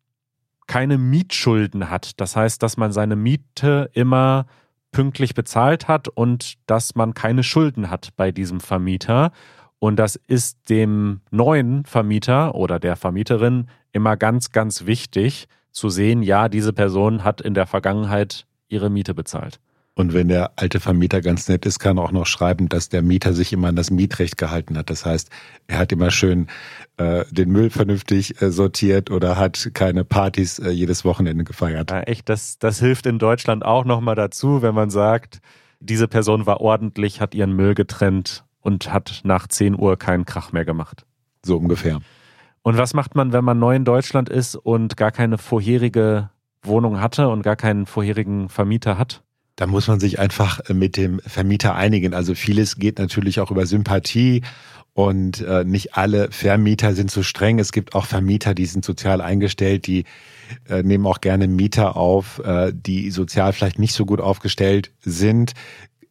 keine 0.66 0.98
Mietschulden 0.98 1.90
hat. 1.90 2.20
Das 2.20 2.36
heißt, 2.36 2.62
dass 2.62 2.76
man 2.76 2.92
seine 2.92 3.16
Miete 3.16 3.90
immer 3.94 4.46
pünktlich 4.92 5.34
bezahlt 5.34 5.88
hat 5.88 6.08
und 6.08 6.54
dass 6.66 6.94
man 6.94 7.14
keine 7.14 7.42
Schulden 7.42 7.90
hat 7.90 8.10
bei 8.16 8.32
diesem 8.32 8.60
Vermieter. 8.60 9.32
Und 9.78 9.96
das 9.96 10.16
ist 10.16 10.70
dem 10.70 11.20
neuen 11.30 11.84
Vermieter 11.84 12.54
oder 12.54 12.78
der 12.78 12.96
Vermieterin 12.96 13.68
immer 13.92 14.16
ganz, 14.16 14.50
ganz 14.50 14.86
wichtig 14.86 15.46
zu 15.70 15.88
sehen, 15.88 16.22
ja, 16.22 16.48
diese 16.48 16.72
Person 16.72 17.24
hat 17.24 17.40
in 17.40 17.54
der 17.54 17.66
Vergangenheit 17.66 18.46
ihre 18.68 18.90
Miete 18.90 19.14
bezahlt. 19.14 19.60
Und 19.99 20.14
wenn 20.14 20.28
der 20.28 20.52
alte 20.55 20.78
Vermieter 20.78 21.21
ganz 21.21 21.49
nett 21.49 21.67
ist, 21.67 21.81
kann 21.81 21.99
er 21.99 22.05
auch 22.05 22.12
noch 22.12 22.25
schreiben, 22.25 22.69
dass 22.69 22.88
der 22.88 23.02
Mieter 23.02 23.33
sich 23.33 23.52
immer 23.52 23.67
an 23.67 23.75
das 23.75 23.90
Mietrecht 23.90 24.38
gehalten 24.38 24.78
hat. 24.78 24.90
Das 24.90 25.05
heißt, 25.05 25.28
er 25.67 25.78
hat 25.81 25.90
immer 25.90 26.12
schön 26.12 26.47
äh, 26.99 27.25
den 27.33 27.50
Müll 27.50 27.69
vernünftig 27.69 28.40
äh, 28.40 28.52
sortiert 28.52 29.11
oder 29.11 29.37
hat 29.37 29.71
keine 29.75 30.05
Partys 30.05 30.61
äh, 30.61 30.71
jedes 30.71 31.05
Wochenende 31.05 31.43
gefeiert. 31.43 31.90
Ja, 31.90 32.02
echt, 32.02 32.28
das, 32.28 32.61
das 32.61 32.78
hilft 32.78 33.07
in 33.07 33.19
Deutschland 33.19 33.64
auch 33.64 33.85
nochmal 33.85 34.14
dazu, 34.14 34.62
wenn 34.62 34.73
man 34.73 34.88
sagt, 34.88 35.40
diese 35.81 36.07
Person 36.07 36.47
war 36.47 36.61
ordentlich, 36.61 37.21
hat 37.21 37.35
ihren 37.35 37.55
Müll 37.55 37.75
getrennt 37.75 38.45
und 38.61 38.93
hat 38.93 39.23
nach 39.25 39.49
10 39.49 39.76
Uhr 39.76 39.97
keinen 39.97 40.25
Krach 40.25 40.52
mehr 40.52 40.64
gemacht. 40.64 41.07
So 41.45 41.57
ungefähr. 41.57 41.99
Und 42.62 42.78
was 42.78 42.95
macht 42.95 43.17
man, 43.17 43.33
wenn 43.33 43.45
man 43.45 43.59
neu 43.59 43.75
in 43.75 43.85
Deutschland 43.85 44.28
ist 44.28 44.55
und 44.55 44.97
gar 44.97 45.11
keine 45.11 45.38
vorherige 45.38 46.31
Wohnung 46.62 47.00
hatte 47.00 47.31
und 47.31 47.43
gar 47.43 47.57
keinen 47.57 47.85
vorherigen 47.87 48.49
Vermieter 48.49 48.97
hat? 48.97 49.25
Da 49.58 49.66
muss 49.66 49.88
man 49.88 49.98
sich 49.98 50.20
einfach 50.20 50.60
mit 50.72 50.96
dem 50.96 51.18
Vermieter 51.26 51.74
einigen. 51.74 52.14
Also 52.14 52.36
vieles 52.36 52.76
geht 52.76 53.00
natürlich 53.00 53.40
auch 53.40 53.50
über 53.50 53.66
Sympathie 53.66 54.42
und 54.94 55.40
äh, 55.40 55.64
nicht 55.64 55.96
alle 55.96 56.30
Vermieter 56.30 56.94
sind 56.94 57.10
so 57.10 57.24
streng. 57.24 57.58
Es 57.58 57.72
gibt 57.72 57.96
auch 57.96 58.06
Vermieter, 58.06 58.54
die 58.54 58.66
sind 58.66 58.84
sozial 58.84 59.20
eingestellt, 59.20 59.88
die 59.88 60.04
äh, 60.68 60.84
nehmen 60.84 61.04
auch 61.06 61.20
gerne 61.20 61.48
Mieter 61.48 61.96
auf, 61.96 62.38
äh, 62.44 62.72
die 62.72 63.10
sozial 63.10 63.52
vielleicht 63.52 63.80
nicht 63.80 63.94
so 63.94 64.06
gut 64.06 64.20
aufgestellt 64.20 64.92
sind. 65.00 65.54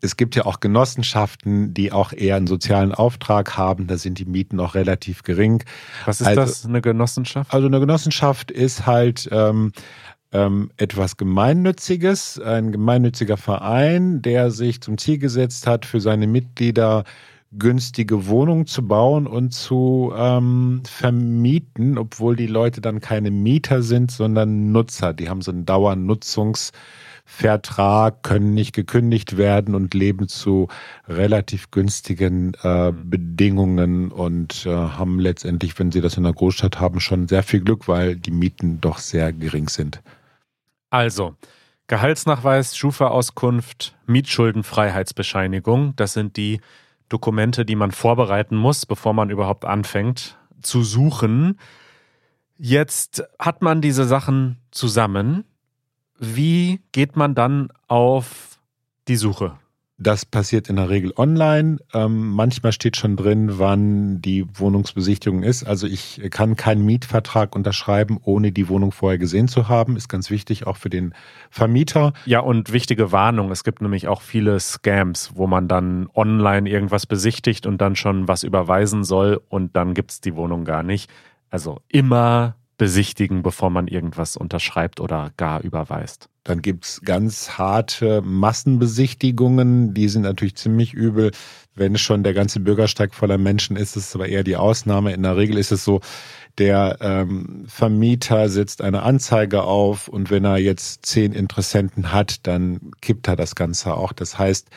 Es 0.01 0.17
gibt 0.17 0.35
ja 0.35 0.45
auch 0.45 0.59
Genossenschaften, 0.59 1.73
die 1.73 1.93
auch 1.93 2.11
eher 2.11 2.35
einen 2.35 2.47
sozialen 2.47 2.93
Auftrag 2.93 3.57
haben. 3.57 3.87
Da 3.87 3.97
sind 3.97 4.19
die 4.19 4.25
Mieten 4.25 4.59
auch 4.59 4.75
relativ 4.75 5.23
gering. 5.23 5.63
Was 6.05 6.19
ist 6.19 6.27
also, 6.27 6.41
das, 6.41 6.65
eine 6.65 6.81
Genossenschaft? 6.81 7.53
Also 7.53 7.67
eine 7.67 7.79
Genossenschaft 7.79 8.51
ist 8.51 8.85
halt 8.85 9.29
ähm, 9.31 9.71
ähm, 10.38 10.70
etwas 10.77 11.17
Gemeinnütziges, 11.17 12.39
ein 12.39 12.72
gemeinnütziger 12.72 13.38
Verein, 13.38 14.22
der 14.22 14.51
sich 14.51 14.82
zum 14.82 14.98
Ziel 14.98 15.17
gesetzt 15.17 15.65
hat, 15.65 15.86
für 15.86 16.00
seine 16.00 16.27
Mitglieder 16.27 17.03
günstige 17.58 18.27
Wohnungen 18.27 18.67
zu 18.67 18.88
bauen 18.88 19.25
und 19.25 19.53
zu 19.53 20.13
ähm, 20.15 20.84
vermieten, 20.86 21.98
obwohl 21.98 22.36
die 22.36 22.48
Leute 22.48 22.82
dann 22.82 23.00
keine 23.00 23.32
Mieter 23.32 23.82
sind, 23.82 24.12
sondern 24.12 24.72
Nutzer. 24.72 25.13
Die 25.13 25.29
haben 25.29 25.41
so 25.41 25.51
einen 25.51 25.65
Dauernutzungsvertrag, 25.65 28.22
können 28.22 28.53
nicht 28.53 28.75
gekündigt 28.75 29.38
werden 29.38 29.75
und 29.75 29.94
leben 29.94 30.27
zu 30.27 30.67
relativ 31.08 31.72
günstigen 31.72 32.53
äh, 32.63 32.91
Bedingungen 32.91 34.12
und 34.12 34.65
äh, 34.65 34.72
haben 34.72 35.20
letztendlich, 35.20 35.79
wenn 35.79 35.94
sie 35.94 36.01
das 36.01 36.17
in 36.17 36.24
der 36.24 36.34
Großstadt 36.34 36.82
haben, 36.82 37.00
schon 37.00 37.29
sehr 37.29 37.44
viel 37.44 37.62
Glück, 37.62 37.88
weil 37.88 38.17
die 38.17 38.32
Mieten 38.32 38.82
doch 38.82 38.98
sehr 39.00 39.32
gering 39.32 39.70
sind. 39.70 40.01
Also, 40.89 41.36
Gehaltsnachweis, 41.88 42.75
Schufa-Auskunft, 42.77 43.96
Mietschuldenfreiheitsbescheinigung, 44.06 45.96
das 45.96 46.13
sind 46.13 46.38
die 46.38 46.60
Dokumente, 47.10 47.65
die 47.65 47.75
man 47.75 47.91
vorbereiten 47.91 48.58
muss, 48.58 48.86
bevor 48.86 49.13
man 49.13 49.29
überhaupt 49.29 49.65
anfängt 49.65 50.38
zu 50.62 50.84
suchen. 50.84 51.60
Jetzt 52.58 53.24
hat 53.39 53.62
man 53.62 53.82
diese 53.82 54.06
Sachen 54.06 54.58
zusammen. 54.72 55.46
Wie 56.20 56.82
geht 56.91 57.15
man 57.15 57.36
dann 57.36 57.70
auf 57.88 58.60
die 59.08 59.15
Suche? 59.15 59.58
Das 59.99 60.25
passiert 60.25 60.69
in 60.69 60.75
der 60.75 60.89
Regel 60.89 61.11
online. 61.17 61.79
Ähm, 61.91 62.29
manchmal 62.29 62.71
steht 62.71 62.97
schon 62.97 63.15
drin, 63.15 63.57
wann 63.57 64.21
die 64.21 64.45
Wohnungsbesichtigung 64.53 65.41
ist. 65.41 65.63
Also 65.63 65.87
ich 65.87 66.21
kann 66.29 66.55
keinen 66.55 66.85
Mietvertrag 66.85 67.55
unterschreiben, 67.55 68.19
ohne 68.21 68.51
die 68.51 68.69
Wohnung 68.69 68.91
vorher 68.91 69.17
gesehen 69.17 69.47
zu 69.47 69.69
haben. 69.69 69.97
Ist 69.97 70.07
ganz 70.07 70.29
wichtig, 70.29 70.67
auch 70.67 70.77
für 70.77 70.91
den 70.91 71.15
Vermieter. 71.49 72.13
Ja, 72.25 72.41
und 72.41 72.71
wichtige 72.71 73.11
Warnung. 73.11 73.49
Es 73.49 73.63
gibt 73.63 73.81
nämlich 73.81 74.07
auch 74.07 74.21
viele 74.21 74.59
Scams, 74.59 75.31
wo 75.33 75.47
man 75.47 75.67
dann 75.67 76.07
online 76.13 76.69
irgendwas 76.69 77.07
besichtigt 77.07 77.65
und 77.65 77.81
dann 77.81 77.95
schon 77.95 78.27
was 78.27 78.43
überweisen 78.43 79.03
soll 79.03 79.41
und 79.49 79.75
dann 79.75 79.95
gibt 79.95 80.11
es 80.11 80.21
die 80.21 80.35
Wohnung 80.35 80.63
gar 80.63 80.83
nicht. 80.83 81.09
Also 81.49 81.81
immer 81.87 82.55
besichtigen, 82.77 83.41
bevor 83.41 83.71
man 83.71 83.87
irgendwas 83.87 84.37
unterschreibt 84.37 84.99
oder 84.99 85.31
gar 85.37 85.61
überweist. 85.61 86.29
Dann 86.47 86.61
gibt's 86.61 87.01
ganz 87.03 87.57
harte 87.57 88.21
Massenbesichtigungen, 88.21 89.93
die 89.93 90.07
sind 90.07 90.21
natürlich 90.21 90.55
ziemlich 90.55 90.93
übel. 90.93 91.31
Wenn 91.75 91.97
schon 91.97 92.23
der 92.23 92.33
ganze 92.33 92.61
Bürgersteig 92.61 93.13
voller 93.13 93.37
Menschen 93.37 93.75
ist, 93.75 93.97
ist 93.97 94.07
es 94.07 94.15
aber 94.15 94.29
eher 94.29 94.45
die 94.45 94.55
Ausnahme. 94.55 95.11
In 95.11 95.23
der 95.23 95.35
Regel 95.35 95.57
ist 95.57 95.73
es 95.73 95.83
so, 95.83 95.99
der 96.57 96.99
ähm, 97.01 97.65
Vermieter 97.67 98.47
setzt 98.47 98.81
eine 98.81 99.03
Anzeige 99.03 99.63
auf 99.63 100.07
und 100.07 100.31
wenn 100.31 100.45
er 100.45 100.57
jetzt 100.57 101.05
zehn 101.05 101.33
Interessenten 101.33 102.13
hat, 102.13 102.47
dann 102.47 102.91
kippt 103.01 103.27
er 103.27 103.35
das 103.35 103.55
Ganze 103.55 103.95
auch. 103.95 104.13
Das 104.13 104.39
heißt, 104.39 104.69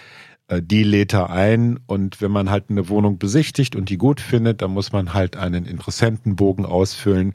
äh, 0.48 0.60
die 0.60 0.82
lädt 0.82 1.14
er 1.14 1.30
ein 1.30 1.78
und 1.86 2.20
wenn 2.20 2.32
man 2.32 2.50
halt 2.50 2.64
eine 2.68 2.88
Wohnung 2.88 3.18
besichtigt 3.18 3.76
und 3.76 3.90
die 3.90 3.96
gut 3.96 4.20
findet, 4.20 4.60
dann 4.60 4.72
muss 4.72 4.90
man 4.90 5.14
halt 5.14 5.36
einen 5.36 5.66
Interessentenbogen 5.66 6.66
ausfüllen 6.66 7.34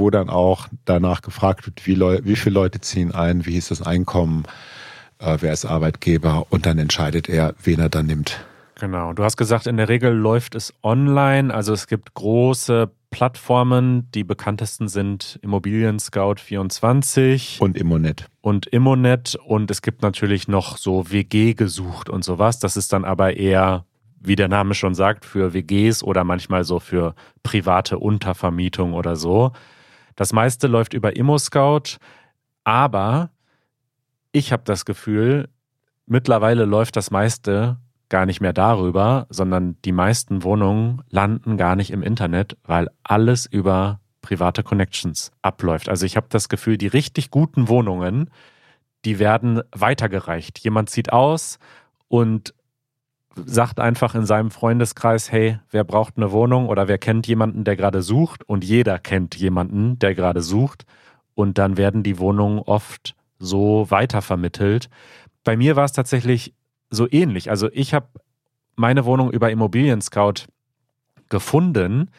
wo 0.00 0.10
dann 0.10 0.28
auch 0.28 0.66
danach 0.84 1.22
gefragt 1.22 1.66
wird, 1.66 1.86
wie, 1.86 1.94
Leu 1.94 2.20
wie 2.24 2.34
viele 2.34 2.54
Leute 2.54 2.80
ziehen 2.80 3.12
ein, 3.14 3.46
wie 3.46 3.56
ist 3.56 3.70
das 3.70 3.82
Einkommen, 3.82 4.44
äh, 5.18 5.36
wer 5.40 5.52
ist 5.52 5.66
Arbeitgeber 5.66 6.46
und 6.50 6.66
dann 6.66 6.78
entscheidet 6.78 7.28
er, 7.28 7.54
wen 7.62 7.78
er 7.78 7.90
dann 7.90 8.06
nimmt. 8.06 8.44
Genau. 8.80 9.12
Du 9.12 9.22
hast 9.22 9.36
gesagt, 9.36 9.66
in 9.66 9.76
der 9.76 9.90
Regel 9.90 10.12
läuft 10.12 10.54
es 10.54 10.72
online. 10.82 11.52
Also 11.52 11.74
es 11.74 11.86
gibt 11.86 12.14
große 12.14 12.90
Plattformen. 13.10 14.10
Die 14.12 14.24
bekanntesten 14.24 14.88
sind 14.88 15.38
Immobilien 15.42 15.98
Scout 15.98 16.36
24 16.38 17.58
und 17.60 17.76
Immonet. 17.76 18.26
Und 18.40 18.66
Immonet. 18.66 19.36
Und 19.44 19.70
es 19.70 19.82
gibt 19.82 20.00
natürlich 20.00 20.48
noch 20.48 20.78
so 20.78 21.10
WG 21.10 21.52
gesucht 21.52 22.08
und 22.08 22.24
sowas. 22.24 22.58
Das 22.58 22.78
ist 22.78 22.94
dann 22.94 23.04
aber 23.04 23.36
eher, 23.36 23.84
wie 24.18 24.36
der 24.36 24.48
Name 24.48 24.72
schon 24.72 24.94
sagt, 24.94 25.26
für 25.26 25.52
WGs 25.52 26.02
oder 26.02 26.24
manchmal 26.24 26.64
so 26.64 26.80
für 26.80 27.14
private 27.42 27.98
Untervermietung 27.98 28.94
oder 28.94 29.14
so. 29.14 29.52
Das 30.20 30.34
meiste 30.34 30.66
läuft 30.66 30.92
über 30.92 31.16
ImmoScout, 31.16 31.96
aber 32.62 33.30
ich 34.32 34.52
habe 34.52 34.64
das 34.66 34.84
Gefühl, 34.84 35.48
mittlerweile 36.04 36.66
läuft 36.66 36.96
das 36.96 37.10
meiste 37.10 37.78
gar 38.10 38.26
nicht 38.26 38.42
mehr 38.42 38.52
darüber, 38.52 39.26
sondern 39.30 39.80
die 39.82 39.92
meisten 39.92 40.42
Wohnungen 40.42 41.00
landen 41.08 41.56
gar 41.56 41.74
nicht 41.74 41.90
im 41.90 42.02
Internet, 42.02 42.58
weil 42.64 42.88
alles 43.02 43.46
über 43.46 44.02
private 44.20 44.62
Connections 44.62 45.32
abläuft. 45.40 45.88
Also 45.88 46.04
ich 46.04 46.18
habe 46.18 46.26
das 46.28 46.50
Gefühl, 46.50 46.76
die 46.76 46.88
richtig 46.88 47.30
guten 47.30 47.68
Wohnungen, 47.68 48.28
die 49.06 49.18
werden 49.20 49.62
weitergereicht. 49.72 50.58
Jemand 50.58 50.90
zieht 50.90 51.14
aus 51.14 51.58
und 52.08 52.52
sagt 53.36 53.80
einfach 53.80 54.14
in 54.14 54.26
seinem 54.26 54.50
Freundeskreis, 54.50 55.30
hey, 55.30 55.58
wer 55.70 55.84
braucht 55.84 56.16
eine 56.16 56.32
Wohnung 56.32 56.68
oder 56.68 56.88
wer 56.88 56.98
kennt 56.98 57.26
jemanden, 57.26 57.64
der 57.64 57.76
gerade 57.76 58.02
sucht 58.02 58.42
und 58.48 58.64
jeder 58.64 58.98
kennt 58.98 59.36
jemanden, 59.36 59.98
der 59.98 60.14
gerade 60.14 60.42
sucht 60.42 60.84
und 61.34 61.58
dann 61.58 61.76
werden 61.76 62.02
die 62.02 62.18
Wohnungen 62.18 62.58
oft 62.58 63.14
so 63.38 63.86
weitervermittelt. 63.90 64.90
Bei 65.44 65.56
mir 65.56 65.76
war 65.76 65.84
es 65.84 65.92
tatsächlich 65.92 66.54
so 66.90 67.08
ähnlich. 67.10 67.50
Also 67.50 67.68
ich 67.72 67.94
habe 67.94 68.08
meine 68.76 69.04
Wohnung 69.04 69.30
über 69.30 69.50
Immobilien 69.50 70.02
Scout 70.02 70.46
gefunden, 71.28 72.10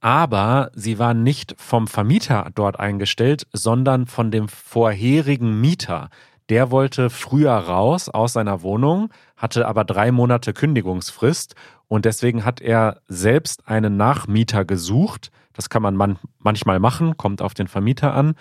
aber 0.00 0.70
sie 0.74 0.98
war 0.98 1.14
nicht 1.14 1.54
vom 1.58 1.86
Vermieter 1.86 2.50
dort 2.54 2.78
eingestellt, 2.78 3.46
sondern 3.52 4.06
von 4.06 4.30
dem 4.30 4.48
vorherigen 4.48 5.60
Mieter 5.60 6.08
der 6.50 6.70
wollte 6.70 7.10
früher 7.10 7.52
raus 7.52 8.08
aus 8.08 8.34
seiner 8.34 8.62
Wohnung, 8.62 9.10
hatte 9.36 9.66
aber 9.66 9.84
drei 9.84 10.12
Monate 10.12 10.52
Kündigungsfrist 10.52 11.54
und 11.88 12.04
deswegen 12.04 12.44
hat 12.44 12.60
er 12.60 13.00
selbst 13.08 13.66
einen 13.68 13.96
Nachmieter 13.96 14.64
gesucht. 14.64 15.30
Das 15.52 15.68
kann 15.68 15.82
man, 15.82 15.96
man 15.96 16.18
manchmal 16.38 16.80
machen, 16.80 17.16
kommt 17.16 17.40
auf 17.40 17.54
den 17.54 17.68
Vermieter 17.68 18.14
an. 18.14 18.34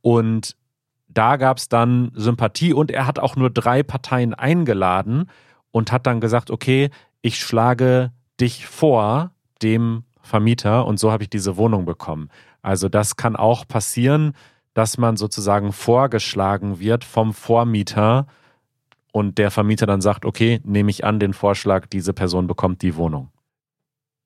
Und 0.00 0.56
da 1.08 1.36
gab 1.36 1.58
es 1.58 1.68
dann 1.68 2.12
Sympathie 2.14 2.72
und 2.72 2.90
er 2.90 3.06
hat 3.06 3.18
auch 3.18 3.36
nur 3.36 3.50
drei 3.50 3.82
Parteien 3.82 4.32
eingeladen 4.32 5.28
und 5.72 5.92
hat 5.92 6.06
dann 6.06 6.20
gesagt, 6.20 6.50
okay, 6.50 6.90
ich 7.20 7.38
schlage 7.38 8.12
dich 8.40 8.66
vor 8.66 9.32
dem 9.62 10.04
Vermieter 10.22 10.86
und 10.86 10.98
so 10.98 11.10
habe 11.10 11.24
ich 11.24 11.30
diese 11.30 11.56
Wohnung 11.56 11.84
bekommen. 11.84 12.30
Also 12.62 12.88
das 12.88 13.16
kann 13.16 13.36
auch 13.36 13.66
passieren, 13.66 14.34
dass 14.74 14.98
man 14.98 15.16
sozusagen 15.16 15.72
vorgeschlagen 15.72 16.78
wird 16.80 17.04
vom 17.04 17.32
Vormieter 17.34 18.26
und 19.12 19.38
der 19.38 19.50
Vermieter 19.50 19.86
dann 19.86 20.00
sagt, 20.00 20.24
okay, 20.24 20.60
nehme 20.64 20.90
ich 20.90 21.04
an 21.04 21.18
den 21.18 21.34
Vorschlag, 21.34 21.86
diese 21.86 22.12
Person 22.12 22.46
bekommt 22.46 22.82
die 22.82 22.96
Wohnung. 22.96 23.30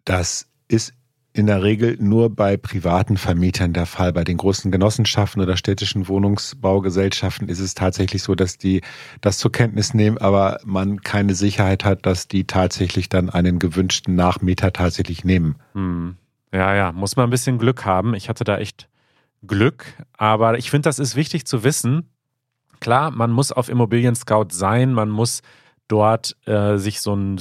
Das 0.04 0.48
ist 0.68 0.92
in 1.36 1.46
der 1.46 1.64
Regel 1.64 1.96
nur 1.98 2.30
bei 2.30 2.56
privaten 2.56 3.16
Vermietern 3.16 3.72
der 3.72 3.86
Fall. 3.86 4.12
Bei 4.12 4.22
den 4.22 4.36
großen 4.36 4.70
Genossenschaften 4.70 5.42
oder 5.42 5.56
städtischen 5.56 6.06
Wohnungsbaugesellschaften 6.06 7.48
ist 7.48 7.58
es 7.58 7.74
tatsächlich 7.74 8.22
so, 8.22 8.36
dass 8.36 8.56
die 8.56 8.82
das 9.20 9.38
zur 9.38 9.50
Kenntnis 9.50 9.94
nehmen, 9.94 10.16
aber 10.18 10.60
man 10.64 11.00
keine 11.00 11.34
Sicherheit 11.34 11.84
hat, 11.84 12.06
dass 12.06 12.28
die 12.28 12.46
tatsächlich 12.46 13.08
dann 13.08 13.30
einen 13.30 13.58
gewünschten 13.58 14.14
Nachmieter 14.14 14.72
tatsächlich 14.72 15.24
nehmen. 15.24 15.56
Hm. 15.72 16.16
Ja, 16.52 16.72
ja, 16.72 16.92
muss 16.92 17.16
man 17.16 17.26
ein 17.26 17.30
bisschen 17.30 17.58
Glück 17.58 17.84
haben. 17.84 18.14
Ich 18.14 18.28
hatte 18.28 18.44
da 18.44 18.58
echt 18.58 18.88
Glück. 19.46 19.86
Aber 20.16 20.58
ich 20.58 20.70
finde, 20.70 20.88
das 20.88 20.98
ist 20.98 21.16
wichtig 21.16 21.46
zu 21.46 21.64
wissen. 21.64 22.10
Klar, 22.80 23.10
man 23.10 23.30
muss 23.30 23.52
auf 23.52 23.68
Immobilien 23.68 24.14
Scout 24.14 24.48
sein, 24.50 24.92
man 24.92 25.08
muss 25.10 25.42
dort 25.88 26.36
äh, 26.46 26.76
sich 26.76 27.00
so 27.00 27.12
einen 27.12 27.40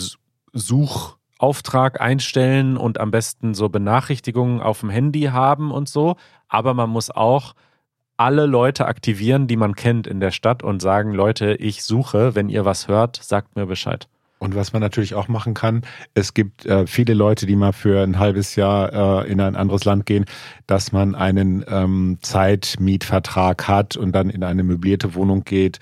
Suchauftrag 0.54 2.00
einstellen 2.00 2.78
und 2.78 3.00
am 3.00 3.12
besten 3.12 3.54
so 3.54 3.70
Benachrichtigungen 3.70 4.62
auf 4.62 4.82
dem 4.82 4.90
Handy 4.90 5.24
haben 5.24 5.72
und 5.72 5.90
so. 5.90 6.16
Aber 6.48 6.74
man 6.74 6.90
muss 6.90 7.10
auch 7.10 7.54
alle 8.16 8.46
Leute 8.46 8.86
aktivieren, 8.86 9.48
die 9.48 9.58
man 9.58 9.76
kennt 9.76 10.08
in 10.08 10.20
der 10.20 10.32
Stadt 10.32 10.64
und 10.64 10.82
sagen, 10.82 11.14
Leute, 11.14 11.56
ich 11.56 11.84
suche, 11.84 12.36
wenn 12.36 12.50
ihr 12.50 12.64
was 12.64 12.88
hört, 12.88 13.18
sagt 13.22 13.56
mir 13.56 13.66
Bescheid. 13.66 14.08
Und 14.44 14.56
was 14.56 14.74
man 14.74 14.82
natürlich 14.82 15.16
auch 15.16 15.30
machen 15.30 15.54
kann, 15.54 15.84
es 16.16 16.34
gibt 16.34 16.66
äh, 16.66 16.86
viele 16.86 17.14
Leute, 17.14 17.46
die 17.46 17.56
mal 17.56 17.72
für 17.72 18.04
ein 18.04 18.20
halbes 18.20 18.58
Jahr 18.58 19.24
äh, 19.24 19.32
in 19.32 19.40
ein 19.40 19.56
anderes 19.56 19.86
Land 19.86 20.06
gehen, 20.06 20.26
dass 20.68 20.92
man 20.92 21.16
einen 21.16 21.64
ähm, 21.70 22.18
Zeitmietvertrag 22.22 23.70
hat 23.70 23.96
und 23.96 24.12
dann 24.12 24.30
in 24.30 24.44
eine 24.44 24.64
möblierte 24.64 25.16
Wohnung 25.16 25.46
geht 25.46 25.80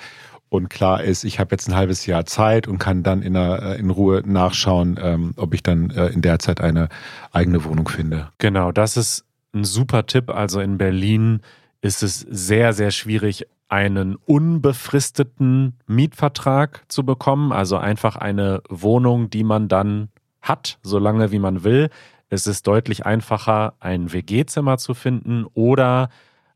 und 0.49 0.69
klar 0.69 1.01
ist, 1.01 1.23
ich 1.23 1.39
habe 1.39 1.55
jetzt 1.55 1.69
ein 1.69 1.75
halbes 1.75 2.05
Jahr 2.05 2.25
Zeit 2.25 2.67
und 2.67 2.77
kann 2.77 3.01
dann 3.01 3.23
in, 3.23 3.33
der, 3.33 3.63
äh, 3.63 3.79
in 3.79 3.89
Ruhe 3.89 4.21
nachschauen, 4.23 4.99
ähm, 5.01 5.33
ob 5.37 5.55
ich 5.55 5.63
dann 5.63 5.89
äh, 5.89 6.07
in 6.09 6.21
der 6.21 6.37
Zeit 6.37 6.61
eine 6.61 6.89
eigene 7.31 7.63
Wohnung 7.63 7.87
finde. 7.87 8.29
Genau, 8.37 8.71
das 8.71 8.95
ist 8.95 9.25
ein 9.55 9.63
super 9.63 10.05
Tipp. 10.05 10.29
Also 10.29 10.59
in 10.59 10.77
Berlin 10.77 11.39
ist 11.81 12.03
es 12.03 12.19
sehr, 12.19 12.73
sehr 12.73 12.91
schwierig, 12.91 13.47
einen 13.71 14.17
unbefristeten 14.17 15.77
Mietvertrag 15.87 16.83
zu 16.89 17.05
bekommen, 17.05 17.53
also 17.53 17.77
einfach 17.77 18.17
eine 18.17 18.61
Wohnung, 18.69 19.29
die 19.29 19.45
man 19.45 19.69
dann 19.69 20.09
hat, 20.41 20.77
solange 20.83 21.31
wie 21.31 21.39
man 21.39 21.63
will. 21.63 21.89
Es 22.27 22.47
ist 22.47 22.67
deutlich 22.67 23.05
einfacher, 23.05 23.75
ein 23.79 24.11
WG-Zimmer 24.11 24.77
zu 24.77 24.93
finden 24.93 25.45
oder 25.53 26.09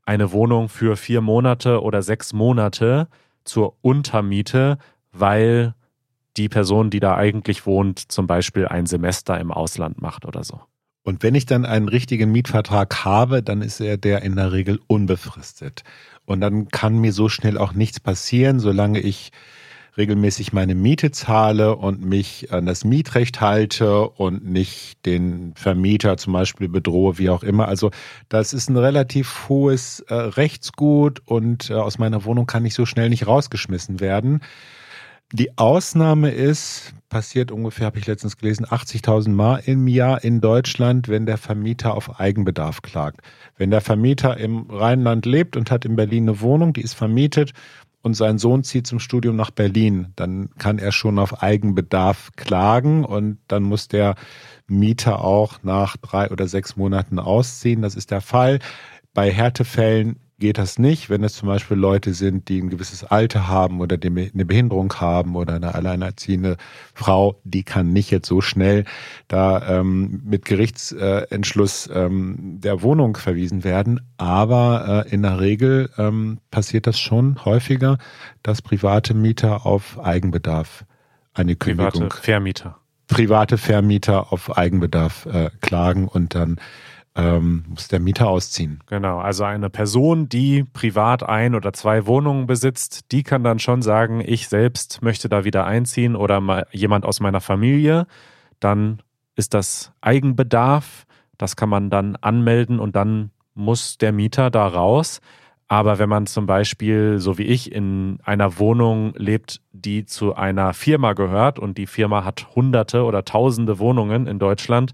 eine 0.05 0.33
Wohnung 0.33 0.67
für 0.67 0.97
vier 0.97 1.21
Monate 1.21 1.81
oder 1.81 2.01
sechs 2.01 2.33
Monate 2.33 3.07
zur 3.45 3.77
Untermiete, 3.81 4.77
weil 5.13 5.73
die 6.35 6.49
Person, 6.49 6.89
die 6.89 6.99
da 6.99 7.15
eigentlich 7.15 7.65
wohnt, 7.65 8.11
zum 8.11 8.27
Beispiel 8.27 8.67
ein 8.67 8.87
Semester 8.87 9.39
im 9.39 9.53
Ausland 9.53 10.01
macht 10.01 10.25
oder 10.25 10.43
so. 10.43 10.59
Und 11.05 11.21
wenn 11.21 11.35
ich 11.35 11.45
dann 11.45 11.65
einen 11.65 11.87
richtigen 11.87 12.31
Mietvertrag 12.31 13.05
habe, 13.05 13.43
dann 13.43 13.61
ist 13.61 13.79
er 13.79 13.95
der 13.95 14.23
in 14.23 14.35
der 14.35 14.51
Regel 14.51 14.79
unbefristet. 14.87 15.83
Und 16.25 16.41
dann 16.41 16.69
kann 16.69 16.97
mir 16.97 17.13
so 17.13 17.29
schnell 17.29 17.59
auch 17.59 17.73
nichts 17.73 17.99
passieren, 17.99 18.59
solange 18.59 18.99
ich 18.99 19.31
regelmäßig 19.97 20.51
meine 20.51 20.73
Miete 20.73 21.11
zahle 21.11 21.75
und 21.75 22.03
mich 22.03 22.51
an 22.51 22.65
das 22.65 22.85
Mietrecht 22.85 23.39
halte 23.39 24.09
und 24.09 24.45
nicht 24.49 25.05
den 25.05 25.53
Vermieter 25.55 26.17
zum 26.17 26.33
Beispiel 26.33 26.69
bedrohe, 26.69 27.19
wie 27.19 27.29
auch 27.29 27.43
immer. 27.43 27.67
Also 27.67 27.91
das 28.27 28.51
ist 28.51 28.71
ein 28.71 28.77
relativ 28.77 29.47
hohes 29.47 29.99
äh, 30.07 30.15
Rechtsgut 30.15 31.21
und 31.25 31.69
äh, 31.69 31.75
aus 31.75 31.99
meiner 31.99 32.25
Wohnung 32.25 32.47
kann 32.47 32.65
ich 32.65 32.73
so 32.73 32.87
schnell 32.87 33.09
nicht 33.09 33.27
rausgeschmissen 33.27 33.99
werden. 33.99 34.41
Die 35.33 35.57
Ausnahme 35.57 36.29
ist, 36.29 36.93
passiert 37.09 37.51
ungefähr, 37.51 37.87
habe 37.87 37.97
ich 37.97 38.05
letztens 38.05 38.37
gelesen, 38.37 38.65
80.000 38.65 39.29
Mal 39.29 39.57
im 39.65 39.87
Jahr 39.87 40.23
in 40.23 40.39
Deutschland, 40.39 41.07
wenn 41.07 41.25
der 41.25 41.37
Vermieter 41.37 41.95
auf 41.95 42.19
Eigenbedarf 42.19 42.83
klagt. 42.83 43.21
Wenn 43.57 43.71
der 43.71 43.81
Vermieter 43.81 44.37
im 44.37 44.69
Rheinland 44.69 45.25
lebt 45.25 45.57
und 45.57 45.71
hat 45.71 45.83
in 45.83 45.95
Berlin 45.95 46.29
eine 46.29 46.41
Wohnung, 46.41 46.73
die 46.73 46.81
ist 46.81 46.93
vermietet 46.93 47.53
und 48.03 48.13
sein 48.13 48.37
Sohn 48.37 48.63
zieht 48.63 48.85
zum 48.85 48.99
Studium 48.99 49.35
nach 49.35 49.49
Berlin, 49.49 50.13
dann 50.15 50.51
kann 50.59 50.77
er 50.77 50.91
schon 50.91 51.17
auf 51.17 51.41
Eigenbedarf 51.41 52.29
klagen 52.35 53.03
und 53.03 53.39
dann 53.47 53.63
muss 53.63 53.87
der 53.87 54.13
Mieter 54.67 55.21
auch 55.25 55.63
nach 55.63 55.97
drei 55.97 56.29
oder 56.29 56.47
sechs 56.47 56.75
Monaten 56.75 57.17
ausziehen. 57.17 57.81
Das 57.81 57.95
ist 57.95 58.11
der 58.11 58.21
Fall. 58.21 58.59
Bei 59.15 59.31
Härtefällen 59.31 60.19
geht 60.39 60.57
das 60.57 60.77
nicht, 60.77 61.09
wenn 61.09 61.23
es 61.23 61.33
zum 61.33 61.47
Beispiel 61.47 61.77
Leute 61.77 62.13
sind, 62.13 62.49
die 62.49 62.61
ein 62.61 62.69
gewisses 62.69 63.03
Alter 63.03 63.47
haben 63.47 63.79
oder 63.79 63.97
eine 64.01 64.45
Behinderung 64.45 64.93
haben 64.95 65.35
oder 65.35 65.55
eine 65.55 65.75
alleinerziehende 65.75 66.57
Frau, 66.93 67.39
die 67.43 67.63
kann 67.63 67.93
nicht 67.93 68.11
jetzt 68.11 68.27
so 68.27 68.41
schnell 68.41 68.85
da 69.27 69.79
ähm, 69.79 70.21
mit 70.25 70.45
Gerichtsentschluss 70.45 71.89
ähm, 71.93 72.59
der 72.59 72.81
Wohnung 72.81 73.15
verwiesen 73.15 73.63
werden. 73.63 74.01
Aber 74.17 75.05
äh, 75.07 75.13
in 75.13 75.21
der 75.21 75.39
Regel 75.39 75.89
ähm, 75.97 76.39
passiert 76.51 76.87
das 76.87 76.99
schon 76.99 77.43
häufiger, 77.45 77.97
dass 78.43 78.61
private 78.61 79.13
Mieter 79.13 79.65
auf 79.65 79.99
Eigenbedarf 80.03 80.85
eine 81.33 81.55
Kündigung. 81.55 82.09
Private 82.09 82.21
Vermieter. 82.21 82.77
Private 83.07 83.57
Vermieter 83.57 84.33
auf 84.33 84.57
Eigenbedarf 84.57 85.27
äh, 85.27 85.49
klagen 85.61 86.07
und 86.07 86.35
dann 86.35 86.59
ähm, 87.15 87.63
muss 87.69 87.87
der 87.87 87.99
Mieter 87.99 88.27
ausziehen. 88.27 88.81
Genau, 88.87 89.19
also 89.19 89.45
eine 89.45 89.69
Person, 89.69 90.27
die 90.27 90.63
privat 90.63 91.23
ein 91.23 91.55
oder 91.55 91.71
zwei 91.71 92.05
Wohnungen 92.05 92.45
besitzt, 92.45 93.11
die 93.11 93.23
kann 93.23 93.43
dann 93.43 93.59
schon 93.59 93.81
sagen, 93.81 94.21
ich 94.25 94.49
selbst 94.49 95.01
möchte 95.01 95.29
da 95.29 95.45
wieder 95.45 95.65
einziehen 95.65 96.15
oder 96.15 96.65
jemand 96.71 97.05
aus 97.05 97.21
meiner 97.21 97.39
Familie. 97.39 98.05
Dann 98.59 99.01
ist 99.35 99.53
das 99.53 99.93
Eigenbedarf, 100.01 101.05
das 101.37 101.55
kann 101.55 101.69
man 101.69 101.89
dann 101.89 102.17
anmelden 102.17 102.79
und 102.79 102.95
dann 102.95 103.31
muss 103.53 103.97
der 103.97 104.11
Mieter 104.11 104.51
da 104.51 104.67
raus. 104.67 105.21
Aber 105.67 105.97
wenn 105.97 106.09
man 106.09 106.27
zum 106.27 106.45
Beispiel, 106.45 107.19
so 107.19 107.37
wie 107.37 107.43
ich, 107.43 107.71
in 107.71 108.19
einer 108.23 108.59
Wohnung 108.59 109.13
lebt, 109.15 109.61
die 109.71 110.05
zu 110.05 110.35
einer 110.35 110.73
Firma 110.73 111.13
gehört 111.13 111.59
und 111.59 111.77
die 111.77 111.87
Firma 111.87 112.23
hat 112.23 112.55
hunderte 112.55 113.03
oder 113.03 113.25
tausende 113.25 113.79
Wohnungen 113.79 114.27
in 114.27 114.37
Deutschland, 114.37 114.93